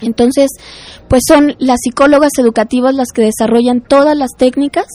Entonces, 0.00 0.50
pues 1.08 1.22
son 1.26 1.54
las 1.58 1.78
psicólogas 1.82 2.32
educativas 2.38 2.94
las 2.94 3.08
que 3.14 3.22
desarrollan 3.22 3.80
todas 3.80 4.16
las 4.16 4.30
técnicas 4.36 4.86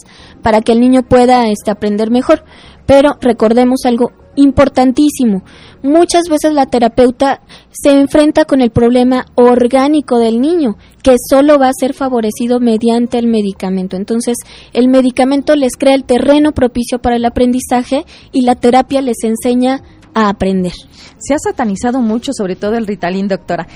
para 0.41 0.61
que 0.61 0.71
el 0.71 0.79
niño 0.79 1.03
pueda 1.03 1.47
este, 1.47 1.71
aprender 1.71 2.11
mejor. 2.11 2.43
Pero 2.89 3.17
recordemos 3.21 3.81
algo 3.85 4.13
importantísimo. 4.35 5.43
Muchas 5.83 6.23
veces 6.27 6.55
la 6.55 6.65
terapeuta 6.65 7.39
se 7.69 7.91
enfrenta 7.91 8.45
con 8.45 8.61
el 8.61 8.71
problema 8.71 9.27
orgánico 9.35 10.17
del 10.17 10.41
niño, 10.41 10.75
que 11.03 11.17
solo 11.29 11.59
va 11.59 11.67
a 11.67 11.79
ser 11.79 11.93
favorecido 11.93 12.59
mediante 12.59 13.19
el 13.19 13.27
medicamento. 13.27 13.95
Entonces, 13.95 14.37
el 14.73 14.87
medicamento 14.87 15.55
les 15.55 15.73
crea 15.77 15.93
el 15.93 16.03
terreno 16.03 16.51
propicio 16.51 16.97
para 16.97 17.17
el 17.17 17.25
aprendizaje 17.25 18.07
y 18.31 18.41
la 18.41 18.55
terapia 18.55 19.03
les 19.03 19.23
enseña 19.23 19.83
a 20.15 20.29
aprender. 20.29 20.73
Se 21.19 21.35
ha 21.35 21.37
satanizado 21.37 22.01
mucho, 22.01 22.31
sobre 22.33 22.55
todo 22.55 22.73
el 22.75 22.87
Ritalin, 22.87 23.27
doctora. 23.27 23.67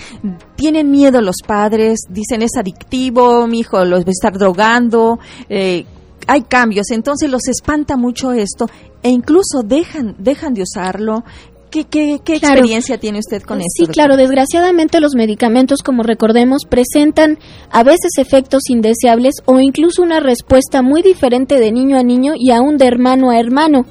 Tienen 0.55 0.89
miedo 0.89 1.21
los 1.21 1.35
padres, 1.45 1.99
dicen 2.09 2.41
es 2.41 2.57
adictivo, 2.57 3.45
mi 3.45 3.59
hijo 3.59 3.85
los 3.85 4.05
va 4.05 4.07
a 4.07 4.11
estar 4.11 4.33
drogando. 4.39 5.19
Eh, 5.49 5.85
hay 6.27 6.41
cambios, 6.43 6.91
entonces 6.91 7.29
los 7.29 7.47
espanta 7.47 7.97
mucho 7.97 8.31
esto 8.31 8.67
e 9.01 9.09
incluso 9.09 9.63
dejan, 9.63 10.15
dejan 10.17 10.53
de 10.53 10.63
usarlo. 10.63 11.23
¿Qué, 11.69 11.85
qué, 11.85 12.19
qué 12.23 12.35
experiencia 12.35 12.99
tiene 12.99 13.17
usted 13.17 13.41
con 13.41 13.59
esto? 13.59 13.85
Sí, 13.85 13.87
claro, 13.87 14.15
desgraciadamente 14.15 14.99
los 14.99 15.15
medicamentos, 15.15 15.81
como 15.81 16.03
recordemos, 16.03 16.65
presentan 16.69 17.39
a 17.71 17.83
veces 17.83 18.11
efectos 18.19 18.69
indeseables 18.69 19.37
o 19.45 19.59
incluso 19.59 20.03
una 20.03 20.19
respuesta 20.19 20.83
muy 20.83 21.01
diferente 21.01 21.59
de 21.59 21.71
niño 21.71 21.97
a 21.97 22.03
niño 22.03 22.33
y 22.37 22.51
aún 22.51 22.77
de 22.77 22.85
hermano 22.85 23.31
a 23.31 23.39
hermano. 23.39 23.87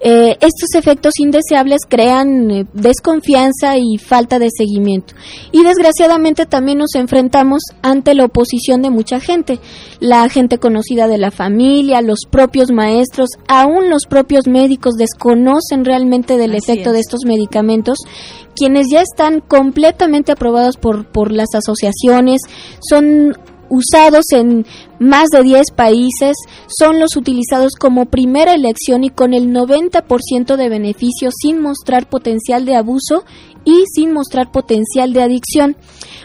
Eh, 0.00 0.36
estos 0.40 0.74
efectos 0.74 1.14
indeseables 1.18 1.80
crean 1.88 2.50
eh, 2.50 2.66
desconfianza 2.72 3.76
y 3.78 3.98
falta 3.98 4.38
de 4.38 4.48
seguimiento. 4.56 5.14
Y 5.50 5.64
desgraciadamente 5.64 6.46
también 6.46 6.78
nos 6.78 6.94
enfrentamos 6.94 7.62
ante 7.82 8.14
la 8.14 8.26
oposición 8.26 8.82
de 8.82 8.90
mucha 8.90 9.18
gente, 9.18 9.58
la 10.00 10.28
gente 10.28 10.58
conocida 10.58 11.08
de 11.08 11.18
la 11.18 11.30
familia, 11.30 12.00
los 12.00 12.20
propios 12.30 12.70
maestros, 12.70 13.30
aún 13.48 13.90
los 13.90 14.04
propios 14.08 14.46
médicos 14.46 14.94
desconocen 14.94 15.84
realmente 15.84 16.36
del 16.36 16.54
efecto 16.54 16.92
de 16.92 17.00
estos 17.00 17.20
medicamentos 17.24 17.98
quienes 18.54 18.86
ya 18.90 19.02
están 19.02 19.40
completamente 19.40 20.32
aprobados 20.32 20.76
por, 20.76 21.06
por 21.06 21.30
las 21.30 21.54
asociaciones, 21.54 22.40
son 22.80 23.36
usados 23.68 24.24
en 24.32 24.66
más 24.98 25.28
de 25.28 25.42
10 25.42 25.70
países, 25.74 26.36
son 26.68 26.98
los 27.00 27.16
utilizados 27.16 27.72
como 27.78 28.06
primera 28.06 28.54
elección 28.54 29.04
y 29.04 29.10
con 29.10 29.34
el 29.34 29.52
90% 29.52 30.56
de 30.56 30.68
beneficios 30.68 31.34
sin 31.40 31.60
mostrar 31.60 32.08
potencial 32.08 32.64
de 32.64 32.76
abuso 32.76 33.24
y 33.64 33.84
sin 33.92 34.12
mostrar 34.12 34.50
potencial 34.50 35.12
de 35.12 35.22
adicción. 35.22 35.76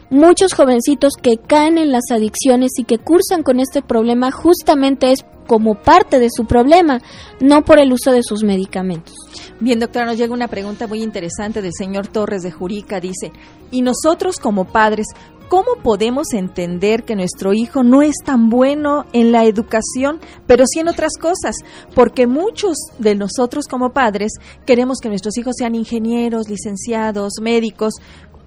Muchos 0.10 0.54
jovencitos 0.54 1.14
que 1.22 1.38
caen 1.38 1.78
en 1.78 1.92
las 1.92 2.12
adicciones 2.12 2.72
y 2.78 2.84
que 2.84 3.00
cursan 3.00 3.44
con 3.44 3.60
este 3.60 3.82
problema 3.82 4.32
justamente 4.32 5.12
es 5.12 5.26
como 5.48 5.76
parte 5.76 6.20
de 6.20 6.30
su 6.30 6.46
problema, 6.46 7.02
no 7.42 7.66
por 7.66 7.80
el 7.80 7.92
uso 7.92 8.12
de 8.12 8.24
sus 8.24 8.44
medicamentos. 8.44 9.14
Bien, 9.60 9.80
doctora, 9.80 10.06
nos 10.06 10.18
llega 10.18 10.34
una 10.34 10.48
pregunta 10.48 10.88
muy 10.88 11.02
interesante 11.02 11.62
del 11.62 11.74
señor 11.74 12.08
Torres 12.08 12.44
de 12.44 12.52
Jurica. 12.52 13.00
Dice, 13.00 13.32
¿y 13.72 13.82
nosotros 13.82 14.38
como 14.38 14.66
padres, 14.66 15.08
cómo 15.48 15.76
podemos 15.84 16.34
entender 16.34 17.04
que 17.04 17.16
nuestro 17.16 17.54
hijo 17.54 17.84
no 17.84 18.02
es 18.02 18.16
tan 18.24 18.50
bueno 18.50 19.06
en 19.14 19.32
la 19.32 19.46
educación, 19.46 20.20
pero 20.48 20.66
sí 20.68 20.80
en 20.80 20.88
otras 20.88 21.14
cosas? 21.20 21.56
Porque 21.96 22.28
muchos 22.28 22.76
de 23.00 23.16
nosotros 23.16 23.68
como 23.68 23.92
padres 23.92 24.34
queremos 24.66 25.00
que 25.00 25.10
nuestros 25.10 25.38
hijos 25.38 25.56
sean 25.58 25.76
ingenieros, 25.76 26.50
licenciados, 26.50 27.34
médicos, 27.42 27.94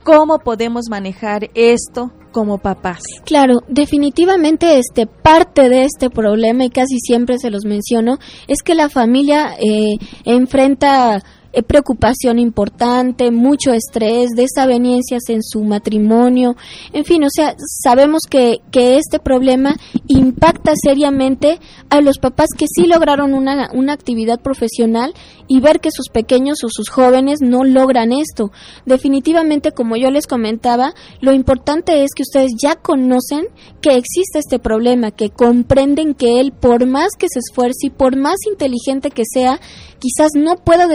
¿Cómo 0.07 0.39
podemos 0.39 0.85
manejar 0.89 1.51
esto 1.55 2.13
como 2.31 2.59
papás? 2.59 3.01
Claro, 3.25 3.57
definitivamente 3.67 4.79
este 4.79 5.09
parte 5.09 5.69
de 5.69 5.83
este 5.83 6.11
problema 6.11 6.65
y 6.65 6.71
casi 6.71 7.01
siempre 7.01 7.41
se 7.41 7.51
los 7.51 7.65
menciono 7.65 8.19
es 8.47 8.63
que 8.63 8.77
la 8.77 8.89
familia 8.89 9.57
eh, 9.59 9.97
enfrenta 10.25 11.25
eh, 11.57 11.62
preocupación 11.62 12.38
importante, 12.38 13.31
mucho 13.31 13.73
estrés, 13.73 14.31
desavenencias 14.37 15.29
en 15.29 15.42
su 15.42 15.64
matrimonio, 15.64 16.55
en 16.92 17.05
fin, 17.05 17.25
o 17.25 17.29
sea, 17.31 17.55
sabemos 17.83 18.23
que, 18.29 18.61
que 18.71 18.99
este 18.99 19.19
problema 19.19 19.75
impacta 20.07 20.73
seriamente 20.77 21.59
a 21.90 22.01
los 22.01 22.19
papás 22.19 22.49
que 22.57 22.66
sí 22.69 22.87
lograron 22.87 23.33
una, 23.33 23.71
una 23.73 23.92
actividad 23.92 24.40
profesional 24.40 25.14
y 25.49 25.61
ver 25.61 25.81
que 25.81 25.90
sus 25.90 26.09
pequeños 26.09 26.62
o 26.64 26.69
sus 26.69 26.88
jóvenes 26.88 27.38
no 27.40 27.64
logran 27.64 28.12
esto. 28.12 28.51
Definitivamente, 28.85 29.73
como 29.73 29.97
yo 29.97 30.11
les 30.11 30.27
comentaba, 30.27 30.92
lo 31.21 31.33
importante 31.33 32.03
es 32.03 32.11
que 32.14 32.23
ustedes 32.23 32.53
ya 32.61 32.77
conocen 32.77 33.47
que 33.81 33.97
existe 33.97 34.38
este 34.38 34.59
problema, 34.59 35.11
que 35.11 35.31
comprenden 35.31 36.14
que 36.14 36.40
él, 36.40 36.53
por 36.53 36.87
más 36.87 37.11
que 37.19 37.29
se 37.31 37.38
esfuerce 37.38 37.87
y 37.87 37.90
por 37.90 38.16
más 38.16 38.37
inteligente 38.47 39.11
que 39.11 39.23
sea, 39.25 39.61
quizás 39.99 40.33
no 40.35 40.57
pueda 40.57 40.87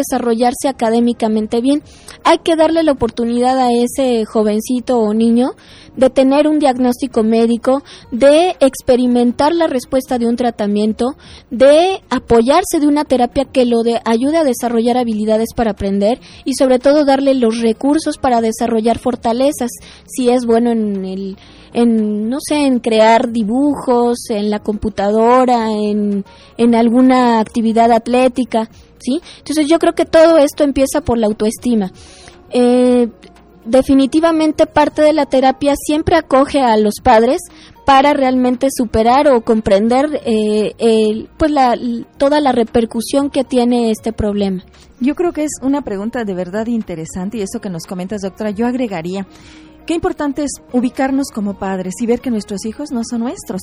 académicamente 0.68 1.62
bien. 1.62 1.82
Hay 2.24 2.40
que 2.40 2.56
darle 2.56 2.84
la 2.84 2.92
oportunidad 2.92 3.60
a 3.60 3.72
ese 3.72 4.26
jovencito 4.26 4.98
o 5.00 5.14
niño 5.14 5.52
de 5.96 6.10
tener 6.10 6.48
un 6.48 6.60
diagnóstico 6.60 7.24
médico, 7.24 7.84
de 8.12 8.56
experimentar 8.60 9.54
la 9.54 9.68
respuesta 9.68 10.18
de 10.18 10.28
un 10.28 10.36
tratamiento, 10.36 11.16
de 11.50 12.02
apoyarse 12.10 12.80
de 12.80 12.88
una 12.88 13.04
terapia 13.04 13.46
que 13.46 13.66
lo 13.66 13.84
de, 13.84 14.00
ayude 14.06 14.38
a 14.38 14.44
desarrollar 14.44 14.98
habilidades 14.98 15.50
para 15.56 15.72
aprender 15.72 16.20
y 16.46 16.54
sobre 16.54 16.80
todo 16.80 17.06
darle 17.06 17.34
los 17.34 17.60
recursos 17.60 18.18
para 18.18 18.42
desarrollar 18.42 19.00
fortalezas, 19.00 19.72
si 20.06 20.30
es 20.30 20.46
bueno 20.46 20.72
en 20.72 21.06
el 21.06 21.38
en 21.74 22.30
no 22.30 22.38
sé, 22.40 22.66
en 22.66 22.80
crear 22.80 23.32
dibujos, 23.32 24.30
en 24.30 24.50
la 24.50 24.60
computadora, 24.60 25.72
en, 25.72 26.26
en 26.58 26.76
alguna 26.76 27.40
actividad 27.40 27.92
atlética, 27.92 28.70
¿sí? 29.00 29.22
Entonces 29.40 29.68
yo 29.68 29.80
creo 29.80 29.94
que 29.94 30.06
todo 30.06 30.38
esto 30.38 30.64
empieza 30.64 31.02
por 31.02 31.18
la 31.18 31.28
autoestima. 31.28 31.92
Eh, 32.52 33.08
definitivamente 33.66 34.66
parte 34.66 35.02
de 35.02 35.14
la 35.14 35.26
terapia 35.26 35.74
siempre 35.76 36.16
acoge 36.16 36.62
a 36.62 36.78
los 36.78 36.96
padres 37.04 37.42
para 37.86 38.14
realmente 38.14 38.68
superar 38.76 39.28
o 39.28 39.42
comprender 39.42 40.22
eh, 40.26 41.28
pues 41.38 41.52
la, 41.52 41.78
toda 42.18 42.40
la 42.40 42.52
repercusión 42.52 43.30
que 43.30 43.44
tiene 43.44 43.92
este 43.92 44.14
problema. 44.14 44.64
Yo 45.00 45.16
creo 45.16 45.34
que 45.34 45.44
es 45.44 45.52
una 45.64 45.82
pregunta 45.82 46.24
de 46.24 46.34
verdad 46.36 46.68
interesante 46.68 47.38
y 47.38 47.42
eso 47.42 47.60
que 47.60 47.70
nos 47.70 47.86
comentas, 47.86 48.22
doctora, 48.22 48.52
yo 48.52 48.68
agregaría. 48.68 49.26
Qué 49.86 49.94
importante 49.94 50.44
es 50.44 50.52
ubicarnos 50.72 51.28
como 51.34 51.58
padres 51.58 51.96
y 52.00 52.06
ver 52.06 52.22
que 52.22 52.32
nuestros 52.32 52.66
hijos 52.66 52.92
no 52.92 53.02
son 53.04 53.22
nuestros, 53.22 53.62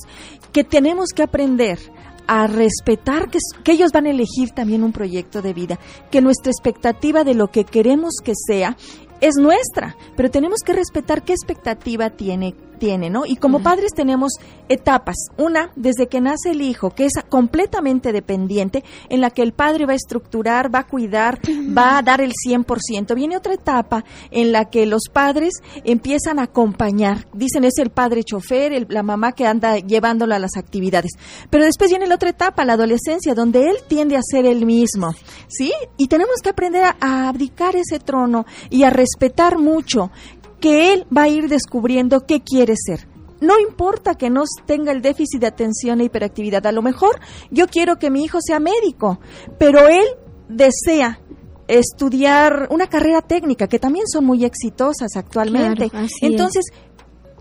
que 0.51 0.63
tenemos 0.63 1.09
que 1.15 1.23
aprender 1.23 1.79
a 2.27 2.45
respetar 2.45 3.29
que, 3.29 3.39
ellos 3.71 3.91
van 3.91 4.05
a 4.05 4.11
elegir 4.11 4.51
también 4.51 4.83
un 4.83 4.91
proyecto 4.91 5.41
de 5.41 5.53
vida, 5.53 5.79
que 6.11 6.21
nuestra 6.21 6.51
expectativa 6.51 7.23
de 7.23 7.33
lo 7.33 7.47
que 7.47 7.63
queremos 7.63 8.17
que 8.23 8.33
sea 8.35 8.77
es 9.19 9.35
nuestra, 9.35 9.97
pero 10.15 10.29
tenemos 10.29 10.59
que 10.63 10.73
respetar 10.73 11.23
qué 11.23 11.33
expectativa 11.33 12.11
tiene 12.11 12.55
tiene, 12.79 13.09
¿no? 13.09 13.25
Y 13.25 13.35
como 13.35 13.61
padres 13.61 13.91
tenemos 13.93 14.33
etapas. 14.69 15.15
Una, 15.37 15.71
desde 15.75 16.07
que 16.07 16.21
nace 16.21 16.51
el 16.51 16.61
hijo, 16.61 16.91
que 16.91 17.05
es 17.05 17.13
completamente 17.29 18.11
dependiente, 18.11 18.83
en 19.09 19.21
la 19.21 19.29
que 19.29 19.43
el 19.43 19.53
padre 19.53 19.85
va 19.85 19.93
a 19.93 19.95
estructurar, 19.95 20.73
va 20.73 20.79
a 20.79 20.87
cuidar, 20.87 21.39
va 21.77 21.97
a 21.97 22.01
dar 22.01 22.21
el 22.21 22.31
100%. 22.31 23.13
Viene 23.15 23.37
otra 23.37 23.53
etapa 23.53 24.03
en 24.31 24.51
la 24.51 24.65
que 24.65 24.85
los 24.85 25.03
padres 25.11 25.53
empiezan 25.83 26.39
a 26.39 26.43
acompañar. 26.43 27.27
Dicen, 27.33 27.63
es 27.63 27.77
el 27.77 27.89
padre 27.89 28.23
chofer, 28.23 28.87
la 28.89 29.03
mamá 29.03 29.33
que 29.33 29.45
anda 29.45 29.77
llevándolo 29.77 30.33
a 30.33 30.39
las 30.39 30.57
actividades. 30.57 31.11
Pero 31.49 31.65
después 31.65 31.89
viene 31.89 32.07
la 32.07 32.15
otra 32.15 32.29
etapa, 32.29 32.65
la 32.65 32.73
adolescencia, 32.73 33.35
donde 33.35 33.69
él 33.69 33.77
tiende 33.87 34.15
a 34.15 34.21
ser 34.23 34.45
el 34.45 34.65
mismo, 34.65 35.13
¿sí? 35.47 35.71
Y 35.97 36.07
tenemos 36.07 36.37
que 36.41 36.49
aprender 36.49 36.83
a, 36.83 36.95
a 36.99 37.29
abdicar 37.29 37.75
ese 37.75 37.99
trono 37.99 38.45
y 38.69 38.83
a 38.83 38.89
respetar 38.89 39.57
mucho 39.57 40.11
que 40.59 40.93
él 40.93 41.05
va 41.15 41.23
a 41.23 41.29
ir 41.29 41.47
descubriendo 41.47 42.25
qué 42.25 42.41
quiere 42.41 42.75
ser. 42.77 43.07
No 43.41 43.57
importa 43.59 44.15
que 44.15 44.29
no 44.29 44.43
tenga 44.65 44.91
el 44.91 45.01
déficit 45.01 45.39
de 45.39 45.47
atención 45.47 46.01
e 46.01 46.05
hiperactividad. 46.05 46.65
A 46.65 46.71
lo 46.71 46.81
mejor 46.81 47.19
yo 47.51 47.67
quiero 47.67 47.97
que 47.97 48.09
mi 48.09 48.23
hijo 48.23 48.39
sea 48.41 48.59
médico, 48.59 49.19
pero 49.57 49.87
él 49.87 50.05
desea 50.49 51.21
estudiar 51.67 52.67
una 52.71 52.87
carrera 52.87 53.21
técnica, 53.21 53.67
que 53.67 53.79
también 53.79 54.07
son 54.07 54.25
muy 54.25 54.43
exitosas 54.43 55.15
actualmente. 55.15 55.89
Entonces, 56.21 56.65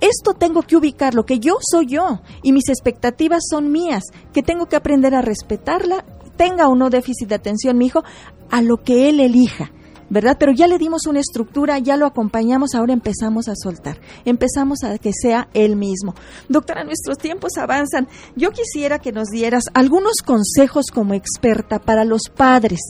esto 0.00 0.34
tengo 0.34 0.62
que 0.62 0.76
ubicarlo, 0.76 1.26
que 1.26 1.40
yo 1.40 1.56
soy 1.60 1.86
yo 1.86 2.20
y 2.42 2.52
mis 2.52 2.68
expectativas 2.68 3.42
son 3.50 3.72
mías, 3.72 4.04
que 4.32 4.42
tengo 4.42 4.66
que 4.66 4.76
aprender 4.76 5.14
a 5.14 5.22
respetarla, 5.22 6.04
tenga 6.36 6.68
o 6.68 6.76
no 6.76 6.90
déficit 6.90 7.28
de 7.28 7.34
atención 7.34 7.76
mi 7.76 7.86
hijo, 7.86 8.04
a 8.50 8.62
lo 8.62 8.82
que 8.84 9.08
él 9.08 9.18
elija. 9.18 9.72
¿Verdad? 10.10 10.36
Pero 10.38 10.52
ya 10.52 10.66
le 10.66 10.78
dimos 10.78 11.06
una 11.06 11.20
estructura, 11.20 11.78
ya 11.78 11.96
lo 11.96 12.06
acompañamos, 12.06 12.74
ahora 12.74 12.92
empezamos 12.92 13.48
a 13.48 13.54
soltar, 13.54 14.00
empezamos 14.24 14.82
a 14.84 14.98
que 14.98 15.12
sea 15.12 15.48
él 15.54 15.76
mismo. 15.76 16.14
Doctora, 16.48 16.84
nuestros 16.84 17.18
tiempos 17.18 17.56
avanzan. 17.58 18.08
Yo 18.36 18.50
quisiera 18.50 18.98
que 18.98 19.12
nos 19.12 19.28
dieras 19.28 19.64
algunos 19.74 20.22
consejos 20.24 20.86
como 20.92 21.14
experta 21.14 21.78
para 21.78 22.04
los 22.04 22.22
padres, 22.34 22.80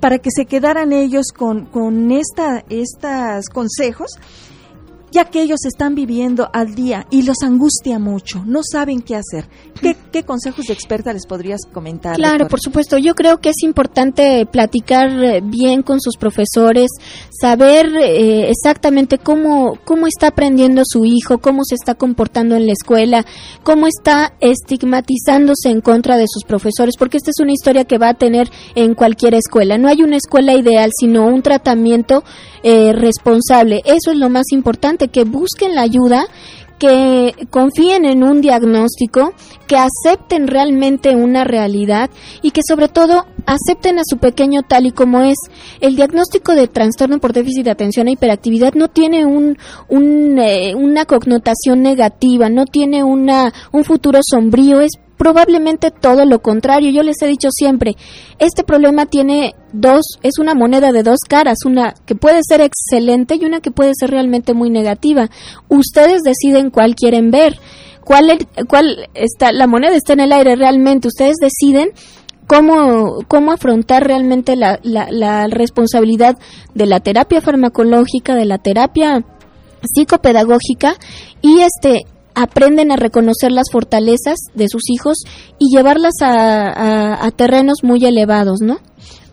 para 0.00 0.18
que 0.18 0.30
se 0.30 0.46
quedaran 0.46 0.92
ellos 0.92 1.26
con, 1.36 1.66
con 1.66 2.12
esta, 2.12 2.64
estos 2.68 3.48
consejos 3.52 4.10
ya 5.16 5.24
que 5.24 5.40
ellos 5.40 5.64
están 5.64 5.94
viviendo 5.94 6.50
al 6.52 6.74
día 6.74 7.06
y 7.10 7.22
los 7.22 7.38
angustia 7.42 7.98
mucho, 7.98 8.44
no 8.44 8.60
saben 8.62 9.00
qué 9.00 9.16
hacer. 9.16 9.48
¿Qué, 10.12 10.24
consejos 10.24 10.66
de 10.66 10.74
experta 10.74 11.12
les 11.12 11.26
podrías 11.26 11.60
comentar? 11.72 12.16
Claro, 12.16 12.48
por 12.48 12.60
supuesto. 12.60 12.98
Yo 12.98 13.14
creo 13.14 13.38
que 13.38 13.50
es 13.50 13.62
importante 13.62 14.46
platicar 14.46 15.08
eh, 15.22 15.40
bien 15.42 15.82
con 15.82 16.00
sus 16.00 16.16
profesores, 16.16 16.90
saber 17.30 17.86
eh, 17.96 18.50
exactamente 18.50 19.16
cómo, 19.16 19.78
cómo 19.84 20.06
está 20.06 20.28
aprendiendo 20.28 20.82
su 20.84 21.06
hijo, 21.06 21.38
cómo 21.38 21.62
se 21.64 21.76
está 21.76 21.94
comportando 21.94 22.54
en 22.54 22.66
la 22.66 22.72
escuela, 22.72 23.24
cómo 23.62 23.86
está 23.86 24.34
estigmatizándose 24.40 25.70
en 25.70 25.80
contra 25.80 26.18
de 26.18 26.26
sus 26.28 26.44
profesores, 26.44 26.96
porque 26.98 27.16
esta 27.16 27.30
es 27.30 27.40
una 27.40 27.52
historia 27.52 27.84
que 27.84 27.98
va 27.98 28.10
a 28.10 28.14
tener 28.14 28.50
en 28.74 28.94
cualquier 28.94 29.34
escuela. 29.34 29.78
No 29.78 29.88
hay 29.88 30.02
una 30.02 30.16
escuela 30.16 30.54
ideal, 30.54 30.90
sino 30.98 31.26
un 31.26 31.40
tratamiento 31.40 32.22
eh, 32.62 32.92
responsable. 32.92 33.80
Eso 33.84 34.10
es 34.10 34.16
lo 34.16 34.28
más 34.28 34.46
importante, 34.50 35.05
que 35.08 35.24
busquen 35.24 35.74
la 35.74 35.82
ayuda, 35.82 36.26
que 36.78 37.34
confíen 37.50 38.04
en 38.04 38.22
un 38.22 38.40
diagnóstico, 38.40 39.32
que 39.66 39.76
acepten 39.76 40.46
realmente 40.46 41.16
una 41.16 41.44
realidad 41.44 42.10
y 42.42 42.50
que 42.50 42.60
sobre 42.66 42.88
todo 42.88 43.24
acepten 43.46 43.98
a 43.98 44.02
su 44.04 44.18
pequeño 44.18 44.62
tal 44.62 44.86
y 44.86 44.90
como 44.90 45.20
es. 45.22 45.38
El 45.80 45.96
diagnóstico 45.96 46.54
de 46.54 46.68
trastorno 46.68 47.18
por 47.18 47.32
déficit 47.32 47.64
de 47.64 47.70
atención 47.70 48.08
e 48.08 48.12
hiperactividad 48.12 48.74
no 48.74 48.88
tiene 48.88 49.24
un, 49.24 49.56
eh, 50.38 50.74
una 50.74 51.06
connotación 51.06 51.82
negativa, 51.82 52.48
no 52.48 52.66
tiene 52.66 53.02
una, 53.02 53.52
un 53.72 53.84
futuro 53.84 54.20
sombrío, 54.22 54.80
es 54.80 54.92
probablemente 55.16 55.90
todo 55.90 56.24
lo 56.24 56.40
contrario. 56.40 56.90
Yo 56.90 57.02
les 57.02 57.20
he 57.22 57.26
dicho 57.26 57.48
siempre, 57.50 57.96
este 58.38 58.64
problema 58.64 59.06
tiene 59.06 59.54
dos, 59.72 60.18
es 60.22 60.38
una 60.38 60.54
moneda 60.54 60.92
de 60.92 61.02
dos 61.02 61.18
caras, 61.28 61.58
una 61.64 61.94
que 62.06 62.14
puede 62.14 62.40
ser 62.42 62.60
excelente 62.60 63.36
y 63.36 63.44
una 63.44 63.60
que 63.60 63.70
puede 63.70 63.92
ser 63.98 64.10
realmente 64.10 64.54
muy 64.54 64.70
negativa. 64.70 65.28
Ustedes 65.68 66.22
deciden 66.22 66.70
cuál 66.70 66.94
quieren 66.94 67.30
ver. 67.30 67.58
¿Cuál, 68.04 68.46
cuál 68.68 69.08
está, 69.14 69.50
la 69.50 69.66
moneda 69.66 69.96
está 69.96 70.12
en 70.12 70.20
el 70.20 70.32
aire 70.32 70.54
realmente? 70.54 71.08
Ustedes 71.08 71.38
deciden 71.40 71.90
cómo, 72.46 73.18
cómo 73.26 73.50
afrontar 73.50 74.06
realmente 74.06 74.54
la, 74.54 74.78
la, 74.84 75.08
la 75.10 75.48
responsabilidad 75.48 76.38
de 76.72 76.86
la 76.86 77.00
terapia 77.00 77.40
farmacológica, 77.40 78.36
de 78.36 78.44
la 78.44 78.58
terapia 78.58 79.24
psicopedagógica 79.82 80.94
y 81.42 81.60
este 81.62 82.04
aprenden 82.36 82.92
a 82.92 82.96
reconocer 82.96 83.50
las 83.50 83.70
fortalezas 83.72 84.36
de 84.54 84.68
sus 84.68 84.82
hijos 84.90 85.16
y 85.58 85.74
llevarlas 85.74 86.12
a, 86.22 87.28
terrenos 87.34 87.78
muy 87.82 88.04
elevados, 88.04 88.60
¿no? 88.60 88.78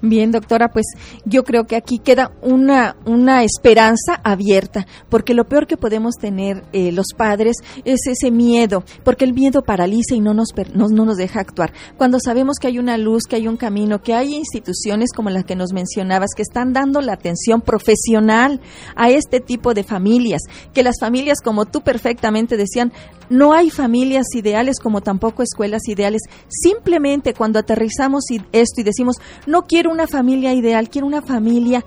Bien, 0.06 0.32
doctora, 0.32 0.68
pues 0.68 0.86
yo 1.24 1.46
creo 1.46 1.64
que 1.64 1.78
aquí 1.78 1.98
queda 1.98 2.34
una, 2.42 2.98
una 3.06 3.46
esperanza 3.46 4.20
abierta, 4.22 4.86
porque 5.08 5.34
lo 5.34 5.46
peor 5.46 5.66
que 5.66 5.78
podemos 5.78 6.16
tener 6.16 6.66
eh, 6.74 6.92
los 6.92 7.06
padres 7.16 7.56
es 7.86 8.02
ese 8.08 8.30
miedo, 8.30 8.84
porque 9.06 9.24
el 9.24 9.34
miedo 9.34 9.62
paraliza 9.62 10.14
y 10.14 10.20
no 10.20 10.34
nos, 10.34 10.50
no, 10.74 10.90
no 10.90 11.06
nos 11.06 11.16
deja 11.16 11.40
actuar. 11.40 11.72
Cuando 11.96 12.20
sabemos 12.20 12.58
que 12.60 12.68
hay 12.68 12.80
una 12.80 12.98
luz, 12.98 13.24
que 13.30 13.38
hay 13.38 13.48
un 13.48 13.56
camino, 13.56 14.02
que 14.02 14.14
hay 14.14 14.36
instituciones 14.36 15.14
como 15.16 15.30
las 15.30 15.46
que 15.46 15.56
nos 15.56 15.72
mencionabas, 15.72 16.32
que 16.36 16.42
están 16.42 16.74
dando 16.74 17.00
la 17.00 17.14
atención 17.14 17.62
profesional 17.62 18.60
a 18.98 19.10
este 19.10 19.40
tipo 19.40 19.74
de 19.74 19.86
familias, 19.86 20.42
que 20.74 20.84
las 20.84 21.00
familias, 21.00 21.40
como 21.42 21.64
tú 21.64 21.80
perfectamente 21.80 22.58
decían, 22.58 22.92
no 23.30 23.54
hay 23.54 23.70
familias 23.70 24.28
ideales 24.36 24.80
como 24.80 25.02
tampoco 25.02 25.44
escuelas 25.44 25.88
ideales. 25.88 26.22
Simplemente 26.48 27.34
cuando 27.34 27.60
aterrizamos 27.60 28.26
esto 28.52 28.82
y 28.82 28.84
decimos, 28.84 29.18
no 29.46 29.64
quiero 29.64 29.92
una 29.92 30.08
familia 30.08 30.54
ideal, 30.54 30.90
quiero 30.90 31.08
una 31.08 31.22
familia 31.22 31.84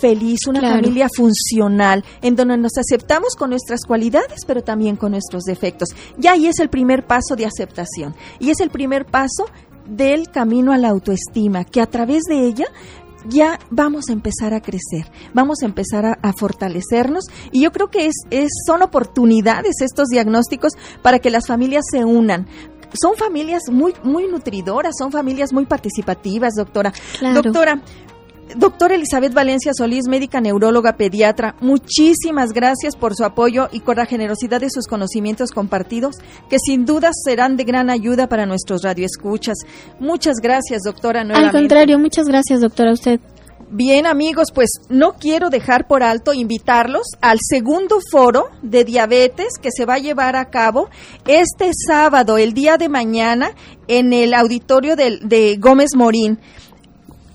feliz, 0.00 0.40
una 0.46 0.60
familia 0.60 1.08
funcional, 1.14 2.04
en 2.22 2.36
donde 2.36 2.56
nos 2.56 2.76
aceptamos 2.76 3.34
con 3.34 3.50
nuestras 3.50 3.80
cualidades, 3.86 4.44
pero 4.46 4.62
también 4.62 4.96
con 4.96 5.12
nuestros 5.12 5.44
defectos. 5.44 5.88
Y 6.20 6.26
ahí 6.26 6.46
es 6.46 6.58
el 6.58 6.68
primer 6.68 7.06
paso 7.06 7.36
de 7.36 7.46
aceptación. 7.46 8.14
Y 8.38 8.50
es 8.50 8.60
el 8.60 8.70
primer 8.70 9.06
paso 9.06 9.46
del 9.86 10.28
camino 10.30 10.72
a 10.72 10.78
la 10.78 10.88
autoestima, 10.88 11.64
que 11.64 11.80
a 11.80 11.86
través 11.86 12.24
de 12.24 12.46
ella 12.46 12.66
ya 13.28 13.58
vamos 13.70 14.08
a 14.08 14.12
empezar 14.12 14.54
a 14.54 14.60
crecer, 14.60 15.10
vamos 15.34 15.58
a 15.62 15.66
empezar 15.66 16.04
a, 16.04 16.32
fortalecernos 16.36 17.24
y 17.50 17.62
yo 17.62 17.72
creo 17.72 17.88
que 17.88 18.06
es, 18.06 18.14
es, 18.30 18.50
son 18.66 18.82
oportunidades 18.82 19.80
estos 19.80 20.08
diagnósticos 20.08 20.72
para 21.02 21.18
que 21.18 21.30
las 21.30 21.46
familias 21.46 21.84
se 21.90 22.04
unan, 22.04 22.46
son 22.92 23.16
familias 23.16 23.62
muy, 23.70 23.94
muy 24.02 24.26
nutridoras, 24.26 24.94
son 24.98 25.12
familias 25.12 25.52
muy 25.52 25.66
participativas, 25.66 26.54
doctora. 26.54 26.92
Doctora, 27.34 27.82
Doctora 28.54 28.94
Elizabeth 28.94 29.34
Valencia 29.34 29.72
Solís, 29.74 30.06
médica 30.08 30.40
neuróloga 30.40 30.96
pediatra, 30.96 31.56
muchísimas 31.60 32.50
gracias 32.52 32.94
por 32.94 33.16
su 33.16 33.24
apoyo 33.24 33.68
y 33.72 33.80
por 33.80 33.96
la 33.96 34.06
generosidad 34.06 34.60
de 34.60 34.70
sus 34.70 34.86
conocimientos 34.86 35.50
compartidos, 35.50 36.16
que 36.48 36.58
sin 36.64 36.84
duda 36.84 37.10
serán 37.12 37.56
de 37.56 37.64
gran 37.64 37.90
ayuda 37.90 38.28
para 38.28 38.46
nuestros 38.46 38.82
radioescuchas. 38.82 39.56
Muchas 39.98 40.36
gracias, 40.40 40.82
doctora. 40.84 41.22
Al 41.22 41.50
contrario, 41.50 41.98
muchas 41.98 42.26
gracias, 42.26 42.60
doctora, 42.60 42.90
a 42.90 42.94
usted. 42.94 43.20
Bien 43.68 44.06
amigos, 44.06 44.52
pues 44.54 44.70
no 44.88 45.14
quiero 45.14 45.50
dejar 45.50 45.88
por 45.88 46.04
alto 46.04 46.32
invitarlos 46.32 47.08
al 47.20 47.38
segundo 47.40 47.98
foro 48.12 48.44
de 48.62 48.84
diabetes 48.84 49.54
que 49.60 49.70
se 49.72 49.84
va 49.84 49.94
a 49.94 49.98
llevar 49.98 50.36
a 50.36 50.50
cabo 50.50 50.88
este 51.26 51.72
sábado, 51.74 52.38
el 52.38 52.54
día 52.54 52.76
de 52.76 52.88
mañana, 52.88 53.50
en 53.88 54.12
el 54.12 54.34
auditorio 54.34 54.94
de, 54.94 55.18
de 55.20 55.56
Gómez 55.56 55.96
Morín. 55.96 56.38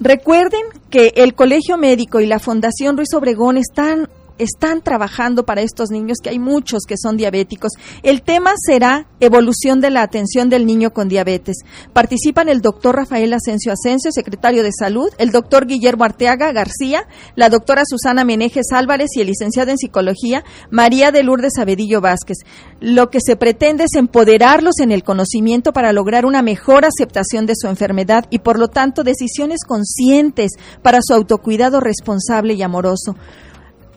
Recuerden 0.04 0.62
que 0.90 1.14
el 1.18 1.36
Colegio 1.36 1.78
Médico 1.78 2.22
y 2.22 2.26
la 2.26 2.40
Fundación 2.40 2.98
Ruiz 2.98 3.14
Obregón 3.14 3.58
están 3.58 4.10
están 4.42 4.82
trabajando 4.82 5.46
para 5.46 5.62
estos 5.62 5.90
niños, 5.92 6.18
que 6.22 6.30
hay 6.30 6.40
muchos 6.40 6.84
que 6.88 6.96
son 6.98 7.18
diabéticos. 7.18 7.74
El 8.04 8.22
tema 8.22 8.52
será 8.58 9.08
evolución 9.20 9.82
de 9.82 9.92
la 9.92 10.02
atención 10.02 10.50
del 10.50 10.66
niño 10.66 10.92
con 10.92 11.08
diabetes. 11.08 11.58
Participan 11.94 12.50
el 12.50 12.62
doctor 12.62 12.96
Rafael 12.96 13.34
Asensio 13.34 13.72
Asensio, 13.72 14.12
secretario 14.12 14.64
de 14.64 14.72
Salud, 14.78 15.10
el 15.18 15.32
doctor 15.32 15.68
Guillermo 15.68 16.04
Arteaga 16.04 16.52
García, 16.52 17.08
la 17.36 17.50
doctora 17.50 17.84
Susana 17.86 18.26
Menejes 18.26 18.68
Álvarez 18.72 19.10
y 19.16 19.22
el 19.22 19.28
licenciado 19.28 19.72
en 19.72 19.78
Psicología 19.78 20.44
María 20.70 21.12
de 21.12 21.24
Lourdes 21.24 21.58
Abedillo 21.58 22.02
Vázquez. 22.02 22.38
Lo 22.80 23.10
que 23.10 23.20
se 23.24 23.36
pretende 23.36 23.84
es 23.84 23.96
empoderarlos 23.96 24.80
en 24.80 24.92
el 24.92 25.04
conocimiento 25.04 25.72
para 25.74 25.94
lograr 25.94 26.26
una 26.26 26.42
mejor 26.42 26.86
aceptación 26.86 27.46
de 27.46 27.54
su 27.56 27.68
enfermedad 27.68 28.26
y, 28.30 28.40
por 28.40 28.58
lo 28.58 28.70
tanto, 28.70 29.04
decisiones 29.04 29.60
conscientes 29.68 30.52
para 30.82 31.00
su 31.02 31.14
autocuidado 31.14 31.80
responsable 31.80 32.54
y 32.54 32.64
amoroso. 32.64 33.16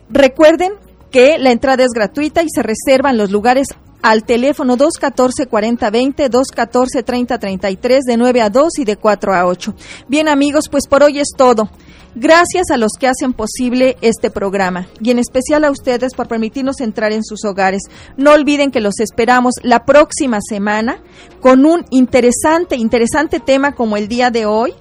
Recuerden 0.09 0.73
que 1.11 1.37
la 1.37 1.51
entrada 1.51 1.83
es 1.83 1.91
gratuita 1.91 2.43
y 2.43 2.49
se 2.49 2.61
reservan 2.61 3.17
los 3.17 3.31
lugares 3.31 3.67
al 4.01 4.23
teléfono 4.23 4.77
214-4020, 4.77 6.29
214-3033, 6.29 7.99
de 8.05 8.17
9 8.17 8.41
a 8.41 8.49
2 8.49 8.79
y 8.79 8.85
de 8.85 8.97
4 8.97 9.33
a 9.33 9.45
8. 9.47 9.75
Bien 10.07 10.27
amigos, 10.27 10.69
pues 10.69 10.87
por 10.87 11.01
hoy 11.01 11.19
es 11.19 11.29
todo. 11.35 11.69
Gracias 12.17 12.71
a 12.71 12.77
los 12.77 12.93
que 12.97 13.07
hacen 13.07 13.33
posible 13.33 13.97
este 13.99 14.29
programa 14.29 14.87
y 15.01 15.11
en 15.11 15.19
especial 15.19 15.65
a 15.65 15.71
ustedes 15.71 16.13
por 16.13 16.29
permitirnos 16.29 16.79
entrar 16.79 17.11
en 17.11 17.25
sus 17.25 17.43
hogares. 17.43 17.81
No 18.15 18.31
olviden 18.31 18.71
que 18.71 18.79
los 18.79 19.01
esperamos 19.01 19.55
la 19.63 19.83
próxima 19.83 20.39
semana 20.39 21.03
con 21.41 21.65
un 21.65 21.83
interesante, 21.89 22.77
interesante 22.77 23.41
tema 23.41 23.73
como 23.73 23.97
el 23.97 24.07
día 24.07 24.31
de 24.31 24.45
hoy 24.45 24.73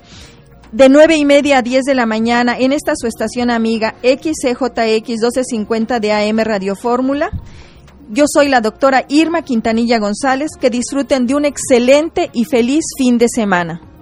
de 0.74 0.88
nueve 0.88 1.14
y 1.16 1.24
media 1.24 1.58
a 1.58 1.62
10 1.62 1.84
de 1.84 1.94
la 1.94 2.04
mañana 2.04 2.58
en 2.58 2.72
esta 2.72 2.94
su 2.96 3.06
estación 3.06 3.48
amiga 3.48 3.94
XCJX 4.02 5.08
1250 5.08 6.00
de 6.00 6.12
AM 6.12 6.40
Radio 6.40 6.74
Fórmula. 6.74 7.30
Yo 8.10 8.24
soy 8.26 8.48
la 8.48 8.60
doctora 8.60 9.04
Irma 9.08 9.42
Quintanilla 9.42 10.00
González. 10.00 10.50
Que 10.60 10.70
disfruten 10.70 11.28
de 11.28 11.36
un 11.36 11.44
excelente 11.44 12.28
y 12.32 12.44
feliz 12.44 12.84
fin 12.98 13.18
de 13.18 13.28
semana. 13.28 13.93